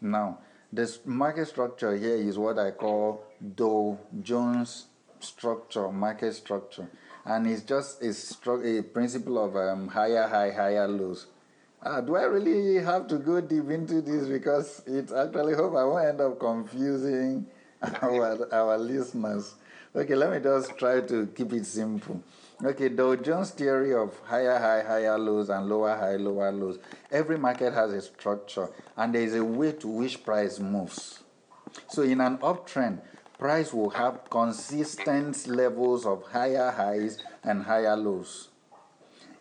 Now, 0.00 0.38
this 0.72 1.00
market 1.04 1.48
structure 1.48 1.96
here 1.96 2.14
is 2.14 2.38
what 2.38 2.58
I 2.58 2.70
call 2.70 3.24
Dow 3.56 3.98
Jones 4.22 4.86
structure, 5.18 5.90
market 5.90 6.34
structure, 6.34 6.88
and 7.24 7.48
it's 7.48 7.62
just 7.62 8.00
a, 8.02 8.06
stru- 8.08 8.78
a 8.78 8.82
principle 8.82 9.44
of 9.44 9.56
um, 9.56 9.88
higher 9.88 10.28
high, 10.28 10.52
higher 10.52 10.86
lows. 10.86 11.26
Uh, 11.82 12.00
do 12.00 12.14
I 12.16 12.24
really 12.24 12.82
have 12.84 13.08
to 13.08 13.18
go 13.18 13.40
deep 13.40 13.70
into 13.70 14.00
this 14.00 14.28
because 14.28 14.82
it 14.86 15.10
actually 15.10 15.54
hope 15.54 15.74
I 15.74 15.84
won't 15.84 16.06
end 16.06 16.20
up 16.20 16.38
confusing 16.38 17.46
our 18.02 18.48
our 18.54 18.78
listeners. 18.78 19.56
Okay, 19.96 20.16
let 20.16 20.32
me 20.32 20.40
just 20.40 20.76
try 20.76 21.00
to 21.02 21.28
keep 21.36 21.52
it 21.52 21.64
simple. 21.64 22.20
Okay, 22.64 22.88
Dow 22.88 23.14
Jones 23.14 23.52
theory 23.52 23.94
of 23.94 24.12
higher 24.24 24.58
high, 24.58 24.82
higher 24.82 25.16
lows 25.16 25.50
and 25.50 25.68
lower 25.68 25.96
high, 25.96 26.16
lower 26.16 26.50
lows. 26.50 26.80
Every 27.12 27.38
market 27.38 27.72
has 27.72 27.92
a 27.92 28.02
structure 28.02 28.70
and 28.96 29.14
there 29.14 29.22
is 29.22 29.36
a 29.36 29.44
way 29.44 29.70
to 29.70 29.86
which 29.86 30.24
price 30.24 30.58
moves. 30.58 31.22
So 31.86 32.02
in 32.02 32.20
an 32.20 32.38
uptrend, 32.38 33.02
price 33.38 33.72
will 33.72 33.90
have 33.90 34.28
consistent 34.30 35.46
levels 35.46 36.06
of 36.06 36.24
higher 36.24 36.72
highs 36.72 37.22
and 37.44 37.62
higher 37.62 37.96
lows. 37.96 38.48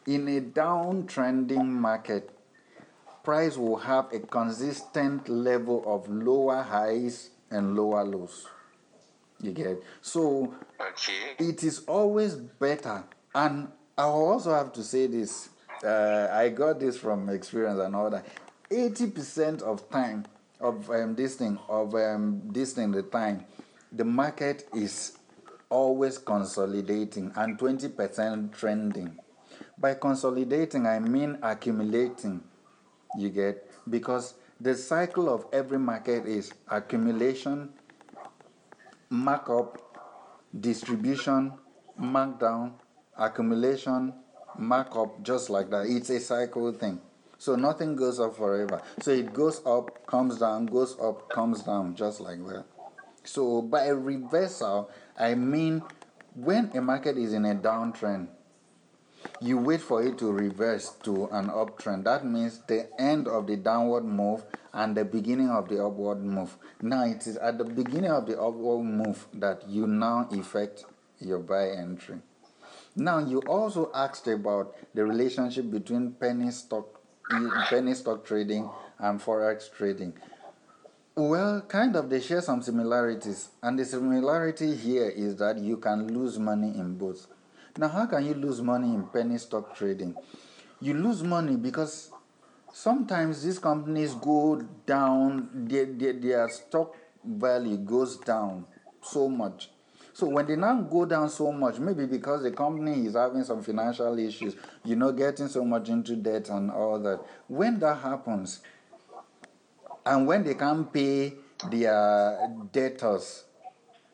In 0.06 0.28
a 0.28 0.40
downtrending 0.40 1.66
market, 1.66 2.30
price 3.24 3.58
will 3.58 3.78
have 3.78 4.14
a 4.14 4.20
consistent 4.20 5.30
level 5.30 5.84
of 5.88 6.08
lower 6.08 6.62
highs 6.62 7.32
and 7.50 7.76
lower 7.76 8.04
lows. 8.04 8.46
You 9.44 9.52
get 9.52 9.84
so 10.02 10.54
okay. 10.80 11.36
it 11.38 11.64
is 11.64 11.84
always 11.86 12.36
better, 12.36 13.04
and 13.36 13.68
I 13.98 14.04
also 14.04 14.54
have 14.54 14.72
to 14.74 14.84
say 14.84 15.08
this. 15.08 15.50
Uh, 15.84 16.30
I 16.32 16.50
got 16.50 16.80
this 16.80 16.98
from 16.98 17.30
experience 17.30 17.80
and 17.80 17.96
all 17.96 18.10
that. 18.10 18.26
Eighty 18.72 19.08
percent 19.08 19.62
of 19.62 19.90
time 19.90 20.26
of 20.62 20.90
um, 20.90 21.16
this 21.16 21.36
thing 21.36 21.60
of 21.68 21.94
um, 21.94 22.42
this 22.46 22.74
thing 22.74 22.92
the 22.92 23.04
time, 23.04 23.46
the 23.92 24.06
market 24.06 24.68
is 24.74 25.18
always 25.70 26.18
consolidating 26.18 27.32
and 27.36 27.60
twenty 27.60 27.90
percent 27.90 28.54
trending. 28.54 29.20
By 29.78 29.96
consolidating, 29.96 30.88
I 30.88 31.00
mean 31.00 31.38
accumulating 31.44 32.42
you 33.18 33.30
get? 33.30 33.70
Because 33.90 34.36
the 34.60 34.76
cycle 34.76 35.34
of 35.34 35.46
every 35.54 35.80
market 35.80 36.26
is 36.26 36.52
accumulation, 36.70 37.70
markup, 39.14 39.78
distribution, 40.60 41.54
markdown, 42.02 42.72
accumulation, 43.16 44.12
markup, 44.58 45.22
just 45.22 45.52
like 45.52 45.70
that. 45.70 45.86
It's 45.86 46.10
a 46.10 46.20
cycle 46.20 46.72
thing. 46.72 47.00
So 47.38 47.56
nothing 47.56 47.96
goes 47.96 48.20
up 48.20 48.36
forever. 48.36 48.82
So 49.02 49.12
it 49.12 49.32
goes 49.32 49.62
up, 49.68 50.08
comes 50.08 50.40
down, 50.40 50.66
goes 50.66 50.98
up, 51.00 51.30
comes 51.30 51.62
down, 51.62 51.96
just 51.96 52.22
like 52.22 52.44
that. 52.48 52.66
So 53.24 53.62
by 53.62 53.90
reversal, 53.90 54.90
I 55.18 55.36
mean 55.36 55.84
when 56.34 56.72
a 56.74 56.82
market 56.82 57.16
is 57.16 57.34
in 57.34 57.46
a 57.46 57.54
downtrend, 57.54 58.30
You 59.42 59.58
wait 59.58 59.82
for 59.82 60.04
it 60.04 60.18
to 60.20 60.32
reverse 60.32 60.90
to 61.04 61.26
an 61.26 61.48
uptrend. 61.48 62.04
That 62.06 62.26
means 62.26 62.60
the 62.68 62.90
end 63.00 63.28
of 63.28 63.48
the 63.48 63.58
downward 63.58 64.06
move 64.06 64.44
and 64.74 64.96
the 64.96 65.06
beginning 65.06 65.50
of 65.50 65.70
the 65.70 65.84
upward 65.86 66.24
move. 66.24 66.58
Now 66.82 67.04
it 67.06 67.28
is 67.28 67.38
at 67.38 67.58
the 67.58 67.66
beginning 67.66 68.12
of 68.12 68.26
the 68.26 68.42
upward 68.42 68.86
move 68.86 69.26
that 69.34 69.68
you 69.68 69.88
now 69.88 70.28
effect 70.32 70.86
your 71.20 71.40
buy 71.40 71.70
entry. 71.70 72.18
Now 72.96 73.20
you 73.20 73.40
also 73.42 73.92
asked 73.94 74.28
about 74.28 74.76
the 74.94 75.04
relationship 75.06 75.72
between 75.72 76.12
penny 76.12 76.52
stock 76.52 77.00
penny 77.70 77.94
stock 77.94 78.26
trading 78.26 78.70
and 79.00 79.20
forex 79.20 79.72
trading. 79.72 80.14
Well, 81.16 81.62
kind 81.62 81.96
of, 81.96 82.10
they 82.10 82.20
share 82.20 82.42
some 82.42 82.64
similarities, 82.64 83.50
and 83.62 83.78
the 83.78 83.86
similarity 83.86 84.76
here 84.76 85.10
is 85.10 85.36
that 85.38 85.60
you 85.60 85.78
can 85.78 86.12
lose 86.12 86.40
money 86.40 86.70
in 86.70 86.98
both. 86.98 87.28
Now, 87.78 87.88
how 87.88 88.06
can 88.06 88.26
you 88.26 88.36
lose 88.36 88.62
money 88.62 88.94
in 88.94 89.04
penny 89.08 89.38
stock 89.40 89.76
trading? 89.76 90.16
You 90.80 90.94
lose 90.94 91.24
money 91.24 91.56
because 91.56 92.12
sometimes 92.72 93.44
these 93.44 93.58
companies 93.58 94.14
go 94.14 94.62
down, 94.86 95.50
their, 95.54 95.86
their, 95.86 96.14
their 96.14 96.50
stock 96.50 96.96
value 97.24 97.78
goes 97.78 98.18
down 98.18 98.66
so 99.02 99.28
much. 99.28 99.70
So 100.14 100.28
when 100.28 100.46
they 100.46 100.56
now 100.56 100.80
go 100.82 101.06
down 101.06 101.30
so 101.30 101.52
much, 101.52 101.80
maybe 101.80 102.06
because 102.06 102.44
the 102.44 102.52
company 102.52 103.08
is 103.08 103.16
having 103.16 103.44
some 103.44 103.64
financial 103.64 104.20
issues, 104.20 104.56
you 104.86 104.96
know, 104.96 105.12
getting 105.12 105.48
so 105.48 105.66
much 105.66 105.90
into 105.90 106.16
debt 106.16 106.50
and 106.50 106.70
all 106.70 107.00
that. 107.00 107.22
When 107.48 107.80
that 107.80 107.98
happens, 107.98 108.62
and 110.06 110.28
when 110.28 110.44
they 110.44 110.54
can't 110.54 110.94
pay 110.94 111.34
their 111.72 112.48
debtors, 112.72 113.46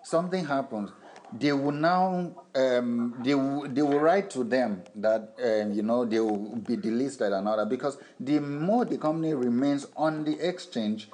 something 0.04 0.46
happens. 0.46 0.92
They 1.31 1.53
will 1.53 1.71
now 1.71 2.31
um, 2.55 3.15
they 3.24 3.36
will, 3.36 3.67
they 3.67 3.81
will 3.81 4.00
write 4.00 4.29
to 4.31 4.43
them 4.43 4.83
that 4.95 5.36
um, 5.43 5.74
you 5.74 5.83
know 5.83 6.05
they 6.05 6.19
will 6.19 6.55
be 6.55 6.75
delisted 6.75 7.38
and 7.38 7.48
that 7.48 7.69
because 7.69 7.98
the 8.19 8.39
more 8.39 8.86
the 8.86 8.98
company 8.98 9.33
remains 9.33 9.88
on 9.95 10.24
the 10.24 10.39
exchange, 10.39 11.09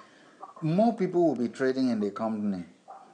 more 0.62 0.96
people 0.96 1.28
will 1.28 1.36
be 1.36 1.50
trading 1.50 1.90
in 1.90 2.00
the 2.00 2.12
company. 2.12 2.64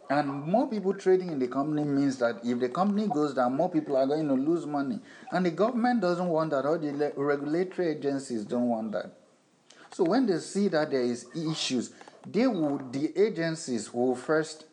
And 0.09 0.29
more 0.29 0.69
people 0.69 0.93
trading 0.93 1.29
in 1.29 1.39
the 1.39 1.47
company 1.47 1.85
means 1.85 2.17
that 2.17 2.41
if 2.43 2.59
the 2.59 2.67
company 2.67 3.07
goes 3.07 3.33
down, 3.33 3.55
more 3.55 3.69
people 3.69 3.95
are 3.95 4.05
going 4.05 4.27
to 4.27 4.33
lose 4.33 4.65
money. 4.65 4.99
And 5.31 5.45
the 5.45 5.51
government 5.51 6.01
doesn't 6.01 6.27
want 6.27 6.49
that, 6.49 6.65
or 6.65 6.77
the 6.77 7.13
regulatory 7.15 7.91
agencies 7.91 8.43
don't 8.43 8.67
want 8.67 8.91
that. 8.91 9.13
So 9.93 10.03
when 10.03 10.25
they 10.25 10.39
see 10.39 10.67
that 10.67 10.91
there 10.91 11.01
is 11.01 11.27
issues, 11.33 11.93
they 12.29 12.45
will 12.45 12.77
the 12.91 13.11
agencies 13.17 13.93
will 13.93 14.15
first 14.15 14.65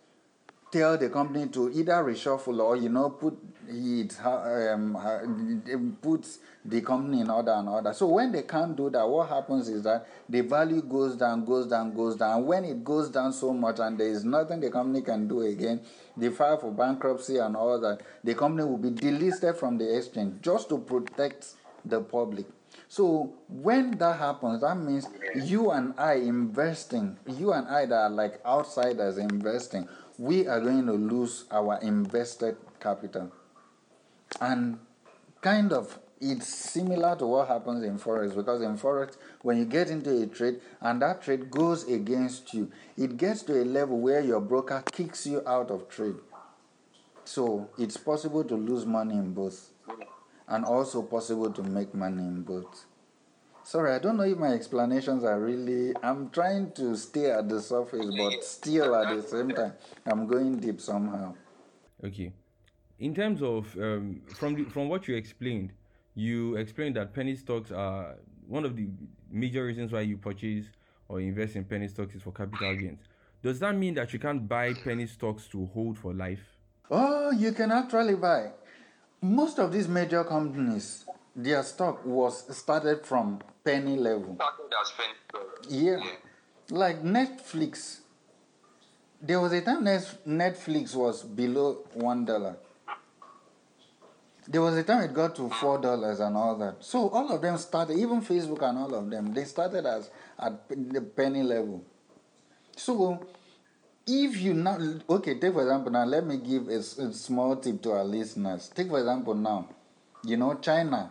tell 0.71 0.99
the 0.99 1.09
company 1.09 1.49
to 1.49 1.71
either 1.71 1.95
reshuffle 2.05 2.61
or 2.61 2.77
you 2.77 2.89
know 2.89 3.11
put 3.11 3.39
it 3.71 4.19
um, 4.25 5.97
puts 6.01 6.39
the 6.65 6.81
company 6.81 7.21
in 7.21 7.31
order 7.31 7.53
and 7.53 7.69
order. 7.69 7.93
So 7.93 8.07
when 8.07 8.33
they 8.33 8.43
can't 8.43 8.77
do 8.77 8.91
that, 8.91 9.07
what 9.09 9.29
happens 9.29 9.69
is 9.69 9.83
that 9.83 10.07
the 10.29 10.41
value 10.41 10.83
goes 10.83 11.17
down, 11.17 11.45
goes 11.45 11.67
down, 11.67 11.95
goes 11.95 12.17
down. 12.17 12.47
When 12.47 12.65
it 12.65 12.83
goes 12.85 13.11
down 13.11 13.33
so 13.33 13.53
much 13.53 13.79
and 13.79 13.99
there 13.99 14.09
is 14.09 14.25
nothing 14.25 14.61
the 14.61 14.71
company 14.71 15.03
can 15.03 15.29
do 15.29 15.43
again, 15.43 15.81
they 16.17 16.31
file 16.31 16.59
for 16.59 16.71
bankruptcy 16.71 17.39
and 17.39 17.57
all 17.57 17.79
that. 17.81 18.01
The 18.25 18.35
company 18.35 18.69
will 18.69 18.79
be 18.79 18.91
delisted 18.91 19.57
from 19.57 19.79
the 19.79 19.97
exchange 19.97 20.41
just 20.43 20.69
to 20.71 20.79
protect 20.79 21.55
the 21.85 22.01
public. 22.01 22.47
So 22.89 23.35
when 23.49 23.99
that 23.99 24.19
happens, 24.19 24.63
that 24.63 24.77
means 24.77 25.07
you 25.35 25.71
and 25.71 25.93
I 25.99 26.15
investing, 26.15 27.19
you 27.27 27.53
and 27.53 27.69
I 27.69 27.85
that 27.87 27.95
are 27.95 28.11
like 28.11 28.41
outsiders 28.47 29.19
investing, 29.19 29.87
we 30.17 30.47
are 30.47 30.61
going 30.61 30.87
to 30.87 30.95
lose 30.95 31.45
our 31.51 31.79
invested 31.83 32.57
capital. 32.81 33.31
And 34.41 34.79
kind 35.43 35.73
of 35.73 35.99
it's 36.21 36.49
similar 36.49 37.15
to 37.17 37.27
what 37.27 37.49
happens 37.49 37.85
in 37.85 37.99
forex 37.99 38.35
because 38.35 38.61
in 38.61 38.77
forex 38.77 39.17
when 39.43 39.57
you 39.57 39.65
get 39.65 39.89
into 39.89 40.21
a 40.21 40.27
trade 40.27 40.61
and 40.81 41.01
that 41.01 41.23
trade 41.23 41.49
goes 41.49 41.87
against 41.89 42.53
you 42.53 42.71
it 42.97 43.17
gets 43.17 43.43
to 43.43 43.63
a 43.63 43.65
level 43.65 44.01
where 44.01 44.21
your 44.21 44.41
broker 44.41 44.83
kicks 44.91 45.27
you 45.27 45.41
out 45.47 45.71
of 45.71 45.89
trade 45.89 46.17
so 47.25 47.71
it's 47.79 47.97
possible 47.97 48.43
to 48.43 48.57
lose 48.57 48.85
money 48.85 49.15
in 49.15 49.33
both 49.33 49.71
and 50.49 50.65
also 50.65 51.03
possible 51.03 51.51
to 51.51 51.63
make 51.63 51.95
money 51.95 52.23
in 52.23 52.43
both 52.43 52.87
sorry 53.63 53.93
i 53.95 53.99
don't 53.99 54.17
know 54.17 54.25
if 54.25 54.39
my 54.39 54.49
explanations 54.49 55.25
are 55.25 55.41
really 55.41 55.95
i'm 56.03 56.31
trying 56.31 56.71
to 56.73 56.97
stay 56.97 57.31
at 57.31 57.49
the 57.49 57.61
surface 57.61 58.07
but 58.17 58.43
still 58.45 58.95
at 58.95 59.15
the 59.15 59.23
same 59.23 59.51
time 59.51 59.73
i'm 60.07 60.27
going 60.27 60.59
deep 60.59 60.81
somehow 60.81 61.35
okay 62.05 62.33
in 62.99 63.15
terms 63.15 63.43
of 63.43 63.77
um, 63.79 64.21
from 64.35 64.55
the, 64.55 64.65
from 64.65 64.89
what 64.89 65.07
you 65.07 65.15
explained, 65.17 65.73
you 66.15 66.57
explained 66.57 66.97
that 66.97 67.15
penny 67.15 67.37
stocks 67.37 67.71
are 67.71 68.17
one 68.47 68.65
of 68.65 68.77
the 68.77 68.89
major 69.31 69.65
reasons 69.65 69.93
why 69.93 70.01
you 70.01 70.17
purchase 70.17 70.67
or 71.09 71.21
invest 71.21 71.57
in 71.57 71.65
penny 71.65 71.89
stocks 71.89 72.15
is 72.15 72.23
for 72.23 72.33
capital 72.33 72.75
gains. 72.75 73.01
Does 73.43 73.61
that 73.61 73.77
mean 73.77 73.95
that 73.95 74.13
you 74.13 74.19
can't 74.19 74.49
buy 74.49 74.75
penny 74.75 75.07
stocks 75.07 75.47
to 75.49 75.67
hold 75.67 75.97
for 75.97 76.13
life? 76.13 76.43
Oh, 76.91 77.31
you 77.31 77.53
can 77.53 77.71
actually 77.71 78.17
buy. 78.17 78.51
Most 79.21 79.59
of 79.59 79.73
these 79.73 79.89
major 79.89 80.23
companies, 80.23 81.05
their 81.35 81.63
stock 81.63 82.05
was 82.05 82.57
started 82.57 83.05
from 83.05 83.41
penny 83.65 83.97
level. 83.97 84.37
Yeah. 85.69 86.01
Like 86.71 87.03
Netflix. 87.03 87.99
There 89.21 89.41
was 89.41 89.53
a 89.53 89.61
time 89.61 89.85
Netflix 89.85 90.95
was 90.95 91.23
below 91.25 91.85
one 91.95 92.25
dollar. 92.25 92.57
There 94.47 94.63
was 94.63 94.77
a 94.77 94.85
time 94.85 95.03
it 95.03 95.13
got 95.13 95.35
to 95.37 95.51
four 95.51 95.79
dollars 95.79 96.21
and 96.21 96.37
all 96.37 96.57
that. 96.57 96.77
So 96.81 97.09
all 97.11 97.33
of 97.33 97.43
them 97.43 97.59
started, 97.59 97.99
even 97.99 98.23
Facebook 98.23 98.63
and 98.63 98.79
all 98.79 98.95
of 98.95 99.11
them, 99.11 99.35
they 99.35 99.45
started 99.45 99.85
as 99.85 100.11
at 100.39 100.69
the 100.69 101.01
penny 101.01 101.43
level. 101.43 101.85
So 102.77 103.27
if 104.09 104.41
you 104.41 104.55
now 104.55 104.79
okay, 105.09 105.39
take 105.39 105.53
for 105.53 105.63
example 105.63 105.93
now, 105.93 106.05
let 106.05 106.27
me 106.27 106.39
give 106.39 106.69
a, 106.69 106.79
a 106.79 107.13
small 107.13 107.57
tip 107.57 107.83
to 107.83 107.93
our 107.93 108.05
listeners. 108.05 108.71
Take 108.75 108.89
for 108.89 108.99
example 108.99 109.35
now, 109.35 109.69
you 110.25 110.37
know 110.37 110.55
China 110.55 111.11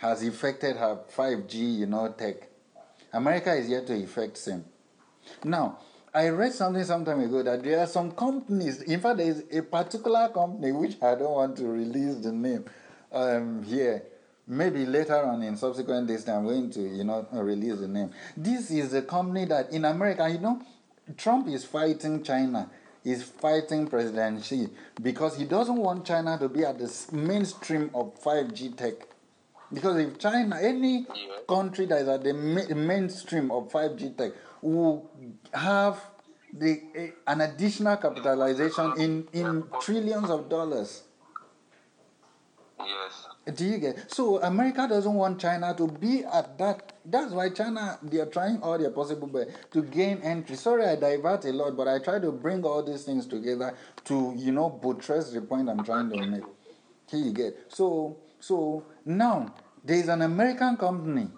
has 0.00 0.22
effected 0.22 0.76
her 0.76 0.98
5G, 1.14 1.78
you 1.80 1.86
know, 1.86 2.08
tech. 2.16 2.48
America 3.12 3.54
is 3.54 3.68
yet 3.68 3.86
to 3.86 3.94
effect 3.94 4.38
same. 4.38 4.64
Now, 5.44 5.78
I 6.12 6.28
read 6.28 6.52
something 6.54 6.82
some 6.84 7.04
time 7.04 7.20
ago 7.20 7.42
that 7.42 7.62
there 7.62 7.80
are 7.80 7.86
some 7.86 8.12
companies, 8.12 8.80
in 8.82 8.98
fact, 9.00 9.18
there 9.18 9.28
is 9.28 9.44
a 9.52 9.60
particular 9.62 10.28
company 10.30 10.72
which 10.72 10.96
I 11.02 11.14
don't 11.14 11.32
want 11.32 11.56
to 11.58 11.64
release 11.66 12.16
the 12.16 12.32
name 12.32 12.64
um, 13.12 13.62
here. 13.62 14.02
Maybe 14.46 14.86
later 14.86 15.22
on 15.22 15.42
in 15.42 15.56
subsequent 15.56 16.08
days, 16.08 16.26
I'm 16.28 16.44
going 16.44 16.70
to, 16.70 16.80
you 16.80 17.04
know, 17.04 17.28
release 17.32 17.78
the 17.78 17.86
name. 17.86 18.10
This 18.36 18.70
is 18.70 18.94
a 18.94 19.02
company 19.02 19.44
that 19.44 19.70
in 19.70 19.84
America, 19.84 20.28
you 20.28 20.38
know, 20.38 20.60
Trump 21.16 21.48
is 21.48 21.64
fighting 21.64 22.22
China, 22.22 22.70
is 23.04 23.22
fighting 23.22 23.86
President 23.86 24.44
Xi 24.44 24.68
because 25.02 25.36
he 25.36 25.44
doesn't 25.44 25.76
want 25.76 26.04
China 26.04 26.38
to 26.38 26.48
be 26.48 26.64
at 26.64 26.78
the 26.78 26.92
mainstream 27.12 27.90
of 27.94 28.20
5G 28.22 28.76
tech. 28.76 28.94
Because 29.72 29.98
if 29.98 30.18
China, 30.18 30.58
any 30.60 31.06
country 31.48 31.86
that 31.86 32.02
is 32.02 32.08
at 32.08 32.24
the 32.24 32.34
mainstream 32.34 33.50
of 33.50 33.70
5G 33.70 34.16
tech, 34.16 34.32
will 34.62 35.08
have 35.54 36.00
the, 36.52 36.82
eh, 36.94 37.10
an 37.26 37.40
additional 37.40 37.96
capitalization 37.96 38.92
in, 38.98 39.28
in 39.32 39.64
trillions 39.80 40.28
of 40.28 40.48
dollars. 40.48 41.04
Yes. 42.78 43.19
Do 43.46 43.64
you 43.64 43.78
get? 43.78 44.12
So 44.12 44.40
America 44.42 44.86
doesn't 44.86 45.14
want 45.14 45.40
China 45.40 45.74
to 45.74 45.88
be 45.88 46.24
at 46.24 46.58
that. 46.58 46.92
That's 47.04 47.32
why 47.32 47.48
China 47.48 47.98
they 48.02 48.18
are 48.18 48.26
trying 48.26 48.60
all 48.60 48.78
their 48.78 48.90
possible 48.90 49.28
best 49.28 49.50
to 49.72 49.82
gain 49.82 50.18
entry. 50.18 50.56
Sorry, 50.56 50.84
I 50.84 50.96
divert 50.96 51.46
a 51.46 51.52
lot, 51.52 51.76
but 51.76 51.88
I 51.88 51.98
try 51.98 52.18
to 52.18 52.32
bring 52.32 52.62
all 52.64 52.82
these 52.82 53.04
things 53.04 53.26
together 53.26 53.74
to 54.04 54.34
you 54.36 54.52
know 54.52 54.68
buttress 54.68 55.30
the 55.30 55.40
point 55.40 55.70
I'm 55.70 55.82
trying 55.82 56.10
to 56.10 56.26
make. 56.26 56.44
Here 57.10 57.20
you 57.20 57.32
get. 57.32 57.72
So 57.72 58.18
so 58.40 58.84
now 59.06 59.54
there 59.82 59.96
is 59.96 60.08
an 60.08 60.22
American 60.22 60.76
company 60.76 61.28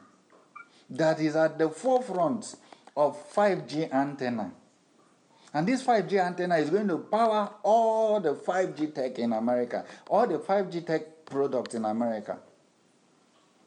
that 0.91 1.21
is 1.21 1.37
at 1.37 1.59
the 1.59 1.71
forefront 1.71 2.57
of 2.97 3.17
5G 3.33 3.93
antenna. 3.93 4.53
And 5.55 5.69
this 5.69 5.85
5G 5.85 6.25
antenna 6.25 6.57
is 6.57 6.71
going 6.71 6.89
to 6.89 6.99
power 6.99 7.51
all 7.63 8.21
the 8.21 8.35
5G 8.35 8.95
tech 8.95 9.19
in 9.19 9.33
America, 9.33 9.85
all 10.09 10.27
the 10.27 10.39
5G 10.39 10.87
tech 10.87 11.22
products 11.33 11.75
in 11.75 11.85
America. 11.85 12.39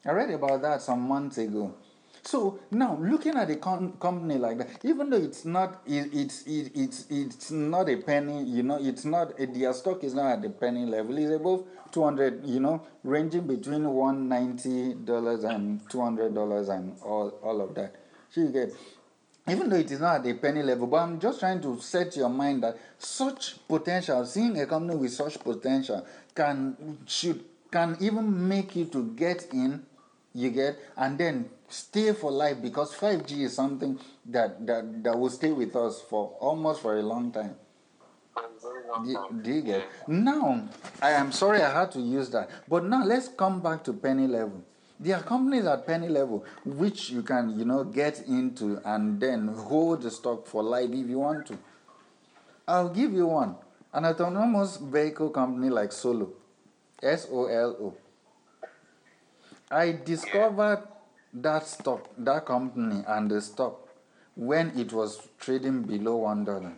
I 0.06 0.12
read 0.12 0.30
about 0.30 0.62
that 0.62 0.82
some 0.82 1.02
months 1.02 1.40
ago. 1.40 1.74
So 2.22 2.60
now, 2.72 2.98
looking 3.00 3.36
at 3.36 3.50
a 3.52 3.56
com- 3.56 3.94
company 4.00 4.38
like 4.40 4.58
that, 4.58 4.68
even 4.84 5.10
though 5.12 5.18
it's 5.18 5.46
not, 5.46 5.82
it, 5.86 6.10
it's 6.12 6.42
it, 6.48 6.72
it's 6.74 7.06
it's 7.10 7.52
not 7.52 7.88
a 7.88 7.98
penny, 7.98 8.44
you 8.44 8.64
know, 8.64 8.80
it's 8.82 9.06
not 9.06 9.38
their 9.38 9.74
stock 9.74 10.04
is 10.04 10.16
not 10.16 10.32
at 10.32 10.42
the 10.42 10.50
penny 10.50 10.86
level. 10.86 11.18
It's 11.18 11.32
above 11.32 11.66
two 11.92 12.04
hundred, 12.04 12.46
you 12.46 12.60
know, 12.60 12.82
ranging 13.04 13.46
between 13.46 13.88
one 13.88 14.28
ninety 14.28 14.96
dollars 14.96 15.44
and 15.44 15.88
two 15.90 16.02
hundred 16.02 16.34
dollars 16.34 16.70
and 16.70 16.96
all 17.04 17.30
all 17.44 17.62
of 17.62 17.76
that. 17.76 17.96
So 18.32 18.42
you 18.42 18.50
get 18.50 18.74
even 19.48 19.70
though 19.70 19.78
it 19.78 19.92
is 19.92 20.00
not 20.00 20.16
at 20.16 20.24
the 20.24 20.34
penny 20.34 20.64
level, 20.64 20.88
but 20.88 20.98
I'm 20.98 21.20
just 21.20 21.40
trying 21.40 21.62
to 21.62 21.80
set 21.80 22.16
your 22.18 22.30
mind 22.30 22.64
that 22.64 22.80
such 22.98 23.68
potential, 23.68 24.26
seeing 24.26 24.60
a 24.60 24.66
company 24.66 24.96
with 24.96 25.14
such 25.14 25.40
potential, 25.40 26.04
can 26.34 26.98
should 27.06 27.44
can 27.76 27.98
even 28.00 28.48
make 28.48 28.74
you 28.74 28.86
to 28.86 29.04
get 29.18 29.48
in, 29.52 29.84
you 30.34 30.50
get, 30.50 30.80
and 30.96 31.18
then 31.18 31.50
stay 31.68 32.14
for 32.14 32.32
life 32.32 32.62
because 32.62 32.96
5G 32.96 33.42
is 33.42 33.54
something 33.54 34.00
that, 34.28 34.66
that, 34.66 35.04
that 35.04 35.20
will 35.20 35.30
stay 35.30 35.52
with 35.52 35.76
us 35.76 36.02
for 36.10 36.38
almost 36.40 36.82
for 36.82 36.98
a 36.98 37.02
long 37.02 37.34
time. 37.34 37.56
Do 39.44 39.52
you, 39.52 39.62
get? 39.62 39.84
Now, 40.08 40.70
I 41.02 41.12
am 41.12 41.34
sorry 41.34 41.62
I 41.62 41.82
had 41.82 41.92
to 41.92 42.00
use 42.00 42.30
that, 42.30 42.50
but 42.70 42.86
now 42.86 43.04
let's 43.04 43.28
come 43.28 43.62
back 43.62 43.84
to 43.86 43.94
penny 43.94 44.28
level. 44.28 44.64
There 44.98 45.18
are 45.18 45.24
companies 45.24 45.66
at 45.66 45.86
penny 45.86 46.08
level 46.08 46.46
which 46.64 47.10
you 47.10 47.24
can, 47.24 47.60
you 47.60 47.66
know, 47.66 47.84
get 47.84 48.22
into 48.26 48.80
and 48.86 49.20
then 49.20 49.50
hold 49.50 50.04
the 50.04 50.12
stock 50.12 50.48
for 50.48 50.64
life 50.64 50.92
if 50.94 51.10
you 51.10 51.20
want 51.20 51.48
to. 51.48 51.58
I'll 52.68 52.90
give 52.90 53.12
you 53.12 53.28
one. 53.28 53.56
An 53.92 54.06
autonomous 54.06 54.78
vehicle 54.78 55.30
company 55.30 55.70
like 55.70 55.92
Solo, 55.92 56.30
S 57.02 57.28
O 57.32 57.46
L 57.46 57.76
O. 57.82 57.94
I 59.70 59.92
discovered 59.92 60.84
that 61.34 61.68
stock, 61.68 62.10
that 62.18 62.46
company 62.46 63.04
and 63.08 63.30
the 63.30 63.42
stock 63.42 63.88
when 64.36 64.78
it 64.78 64.94
was 64.94 65.28
trading 65.40 65.84
below 65.84 66.18
one 66.18 66.44
dollar. 66.46 66.74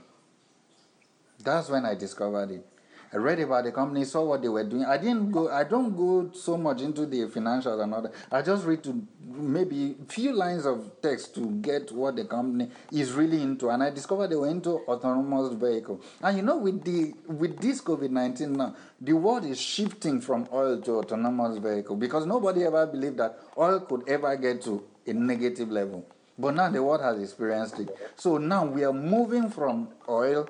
That's 1.44 1.70
when 1.70 1.86
I 1.86 1.96
discovered 1.96 2.52
it. 2.52 2.66
I 3.14 3.18
read 3.18 3.40
about 3.40 3.64
the 3.64 3.72
company, 3.72 4.04
saw 4.04 4.24
what 4.24 4.42
they 4.42 4.50
were 4.50 4.64
doing. 4.64 4.86
I 4.86 4.98
didn't 4.98 5.32
go. 5.32 5.50
I 5.50 5.64
don't 5.64 5.96
go 5.96 6.32
so 6.34 6.58
much 6.58 6.82
into 6.82 7.06
the 7.06 7.26
financials 7.28 7.82
and 7.82 7.94
all 7.94 8.02
that. 8.02 8.14
I 8.32 8.42
just 8.42 8.66
read 8.66 8.84
to 8.84 9.02
maybe 9.26 9.96
few 10.10 10.34
lines 10.34 10.66
of 10.66 10.92
text 11.02 11.36
to 11.36 11.52
get 11.62 11.92
what 11.92 12.16
the 12.16 12.26
company 12.26 12.70
is 12.92 13.14
really 13.14 13.42
into, 13.42 13.70
and 13.70 13.82
I 13.82 13.92
discovered 13.92 14.28
they 14.30 14.36
were 14.36 14.50
into 14.50 14.72
autonomous 14.88 15.54
vehicle. 15.54 16.02
And 16.22 16.38
you 16.38 16.44
know, 16.44 16.58
with 16.58 16.84
the 16.84 17.14
with 17.28 17.60
this 17.62 17.82
COVID 17.82 18.10
nineteen 18.10 18.54
now, 18.54 18.76
the 19.00 19.14
world 19.14 19.46
is 19.46 19.60
shifting 19.60 20.20
from 20.20 20.48
oil 20.52 20.82
to 20.82 20.92
autonomous 20.98 21.60
vehicle 21.60 21.96
because 21.96 22.26
nobody 22.26 22.66
ever 22.66 22.86
believed 22.86 23.18
that 23.18 23.40
oil 23.58 23.80
could 23.80 24.08
ever 24.10 24.36
get 24.36 24.62
to 24.64 24.84
a 25.06 25.14
negative 25.14 25.72
level. 25.72 26.06
But 26.38 26.56
now 26.56 26.70
the 26.70 26.84
world 26.84 27.02
has 27.02 27.22
experienced 27.22 27.80
it. 27.80 27.96
So 28.16 28.38
now 28.38 28.66
we 28.66 28.84
are 28.84 28.94
moving 28.94 29.50
from 29.50 29.90
oil 30.08 30.48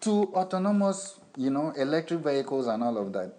to 0.00 0.10
autonomous, 0.34 1.18
you 1.36 1.50
know, 1.50 1.72
electric 1.76 2.20
vehicles 2.20 2.66
and 2.66 2.82
all 2.82 2.98
of 2.98 3.12
that. 3.12 3.34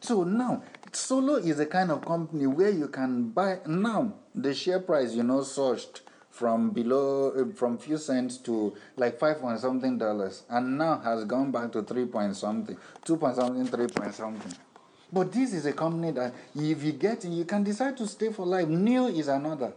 So 0.00 0.24
now, 0.24 0.62
Solo 0.92 1.34
is 1.34 1.58
a 1.58 1.66
kind 1.66 1.90
of 1.90 2.04
company 2.04 2.46
where 2.46 2.70
you 2.70 2.88
can 2.88 3.30
buy. 3.30 3.58
Now, 3.66 4.14
the 4.34 4.54
share 4.54 4.80
price, 4.80 5.12
you 5.12 5.22
know, 5.22 5.42
surged 5.42 6.02
from 6.30 6.70
below, 6.70 7.32
uh, 7.32 7.52
from 7.54 7.78
few 7.78 7.98
cents 7.98 8.38
to 8.38 8.74
like 8.96 9.18
five 9.18 9.40
point 9.40 9.58
something 9.58 9.98
dollars, 9.98 10.44
and 10.48 10.78
now 10.78 10.98
has 11.00 11.24
gone 11.24 11.50
back 11.50 11.72
to 11.72 11.82
three 11.82 12.06
point 12.06 12.36
something, 12.36 12.76
two 13.04 13.16
point 13.16 13.36
something, 13.36 13.66
three 13.66 13.88
point 13.88 14.14
something. 14.14 14.54
But 15.12 15.32
this 15.32 15.52
is 15.52 15.66
a 15.66 15.72
company 15.72 16.12
that 16.12 16.32
if 16.54 16.82
you 16.82 16.92
get 16.92 17.24
in, 17.24 17.32
you 17.32 17.44
can 17.44 17.64
decide 17.64 17.96
to 17.96 18.06
stay 18.06 18.30
for 18.32 18.46
life. 18.46 18.68
NIO 18.68 19.08
is 19.16 19.28
another. 19.28 19.72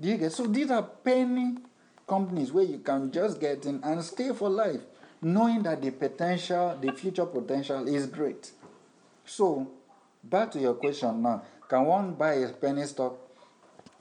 Do 0.00 0.08
you 0.08 0.16
get? 0.16 0.32
So 0.32 0.46
these 0.46 0.70
are 0.70 0.82
penny 0.82 1.56
companies 2.08 2.50
where 2.50 2.64
you 2.64 2.78
can 2.78 3.12
just 3.12 3.40
get 3.40 3.66
in 3.66 3.80
and 3.84 4.02
stay 4.02 4.32
for 4.32 4.48
life 4.48 4.80
knowing 5.22 5.62
that 5.62 5.82
the 5.82 5.90
potential, 5.90 6.78
the 6.80 6.92
future 6.92 7.26
potential 7.26 7.86
is 7.88 8.06
great. 8.06 8.50
So, 9.24 9.70
back 10.22 10.50
to 10.52 10.60
your 10.60 10.74
question 10.74 11.22
now 11.22 11.42
can 11.70 11.84
one 11.84 12.14
buy 12.14 12.34
a 12.34 12.48
penny 12.48 12.84
stock 12.84 13.16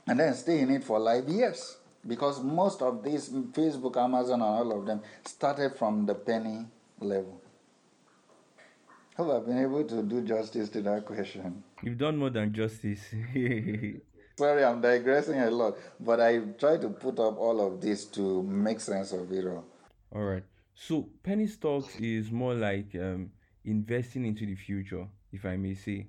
and 0.07 0.19
then 0.19 0.33
stay 0.33 0.61
in 0.61 0.71
it 0.71 0.83
for 0.83 0.97
life? 0.97 1.23
Yes, 1.27 1.77
because 2.05 2.41
most 2.41 2.81
of 2.81 3.03
these 3.03 3.29
Facebook, 3.29 3.95
Amazon, 3.95 4.41
and 4.41 4.43
all 4.43 4.79
of 4.79 4.87
them 4.87 5.01
started 5.23 5.75
from 5.75 6.07
the 6.07 6.15
penny 6.15 6.65
level. 6.99 7.39
Hope 9.15 9.31
I've 9.31 9.45
been 9.45 9.61
able 9.61 9.83
to 9.83 10.01
do 10.01 10.21
justice 10.21 10.69
to 10.69 10.81
that 10.81 11.05
question. 11.05 11.63
You've 11.83 11.99
done 11.99 12.17
more 12.17 12.31
than 12.31 12.51
justice. 12.53 13.01
Sorry, 14.37 14.63
I'm 14.63 14.81
digressing 14.81 15.39
a 15.39 15.51
lot, 15.51 15.77
but 15.99 16.19
I 16.19 16.39
try 16.57 16.77
to 16.77 16.89
put 16.89 17.19
up 17.19 17.37
all 17.37 17.59
of 17.61 17.81
this 17.81 18.05
to 18.05 18.41
make 18.41 18.79
sense 18.79 19.11
of 19.11 19.31
it 19.31 19.45
all. 19.45 19.65
All 20.15 20.23
right. 20.23 20.43
So 20.81 21.09
penny 21.23 21.45
stocks 21.47 21.99
is 21.99 22.31
more 22.31 22.53
like 22.55 22.95
um, 22.95 23.31
investing 23.65 24.25
into 24.25 24.45
the 24.45 24.55
future, 24.55 25.05
if 25.33 25.45
I 25.45 25.57
may 25.57 25.73
say. 25.73 26.07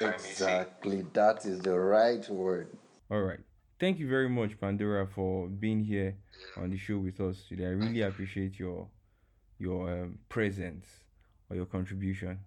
Exactly, 0.00 1.06
that 1.12 1.46
is 1.46 1.60
the 1.60 1.78
right 1.78 2.28
word. 2.28 2.68
All 3.12 3.22
right. 3.22 3.38
Thank 3.78 4.00
you 4.00 4.08
very 4.08 4.28
much, 4.28 4.60
Pandora, 4.60 5.06
for 5.06 5.46
being 5.46 5.84
here 5.84 6.16
on 6.56 6.70
the 6.70 6.76
show 6.76 6.98
with 6.98 7.20
us 7.20 7.44
today. 7.48 7.66
I 7.66 7.68
really 7.68 8.02
appreciate 8.02 8.58
your 8.58 8.88
your 9.60 9.88
um, 9.88 10.18
presence 10.28 10.86
or 11.48 11.54
your 11.54 11.66
contribution. 11.66 12.40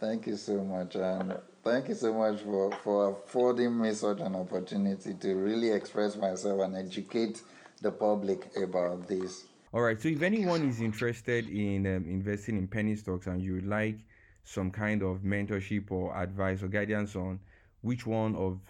Thank 0.00 0.26
you 0.26 0.36
so 0.36 0.64
much, 0.64 0.96
and 0.96 1.38
thank 1.62 1.88
you 1.88 1.94
so 1.94 2.12
much 2.12 2.40
for, 2.40 2.72
for 2.82 3.12
affording 3.12 3.80
me 3.80 3.94
such 3.94 4.18
an 4.18 4.34
opportunity 4.34 5.14
to 5.14 5.34
really 5.36 5.70
express 5.70 6.16
myself 6.16 6.60
and 6.62 6.76
educate 6.76 7.42
the 7.80 7.92
public 7.92 8.50
about 8.56 9.06
this. 9.06 9.44
All 9.72 9.80
right. 9.80 10.00
So 10.00 10.08
if 10.08 10.22
anyone 10.22 10.68
is 10.68 10.80
interested 10.80 11.48
in 11.48 11.86
um, 11.86 12.04
investing 12.06 12.58
in 12.58 12.68
penny 12.68 12.94
stocks 12.94 13.26
and 13.26 13.40
you 13.40 13.54
would 13.54 13.66
like 13.66 13.96
some 14.44 14.70
kind 14.70 15.02
of 15.02 15.18
mentorship 15.18 15.90
or 15.90 16.16
advice 16.16 16.62
or 16.62 16.68
guidance 16.68 17.16
on 17.16 17.40
which 17.80 18.06
one 18.06 18.34
of 18.36 18.60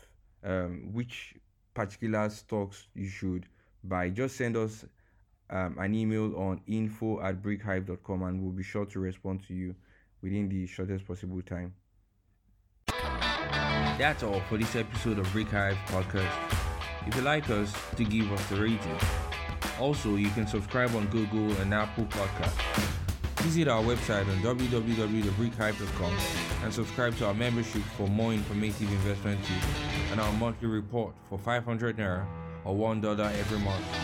um, 0.45 0.93
which 0.93 1.35
particular 1.75 2.29
stocks 2.31 2.87
you 2.95 3.09
should 3.09 3.47
buy, 3.85 4.11
just 4.11 4.37
send 4.37 4.57
us 4.57 4.85
um, 5.51 5.77
an 5.79 5.95
email 5.95 6.35
on 6.37 6.61
info 6.67 7.21
at 7.21 7.43
brickhive.com 7.43 8.23
and 8.23 8.43
we'll 8.43 8.53
be 8.53 8.63
sure 8.63 8.87
to 8.87 9.01
respond 9.01 9.47
to 9.47 9.55
you 9.55 9.75
within 10.23 10.49
the 10.49 10.67
shortest 10.67 11.07
possible 11.07 11.43
time. 11.43 11.75
That's 13.99 14.23
all 14.23 14.41
for 14.49 14.57
this 14.57 14.75
episode 14.77 15.19
of 15.19 15.31
Brick 15.33 15.49
Hive 15.49 15.77
Podcast. 15.87 16.33
If 17.07 17.17
you 17.17 17.23
like 17.23 17.49
us, 17.51 17.73
to 17.97 18.05
give 18.05 18.31
us 18.33 18.51
a 18.53 18.57
rating. 18.57 19.22
Also, 19.83 20.15
you 20.15 20.31
can 20.31 20.47
subscribe 20.47 20.95
on 20.95 21.09
Google 21.09 21.51
and 21.61 21.75
Apple 21.75 22.05
Podcasts. 22.05 22.87
Visit 23.39 23.67
our 23.67 23.83
website 23.83 24.29
on 24.31 24.57
www.thebrickhive.com 24.57 26.17
and 26.63 26.73
subscribe 26.73 27.17
to 27.17 27.27
our 27.27 27.35
membership 27.35 27.83
for 27.97 28.07
more 28.07 28.33
informative 28.33 28.89
investment 28.93 29.41
tips 29.45 29.67
and 30.13 30.21
our 30.21 30.33
monthly 30.35 30.69
report 30.69 31.13
for 31.29 31.37
500 31.37 31.97
naira 31.97 32.25
or 32.65 32.77
$1 32.77 33.19
every 33.19 33.59
month. 33.59 34.02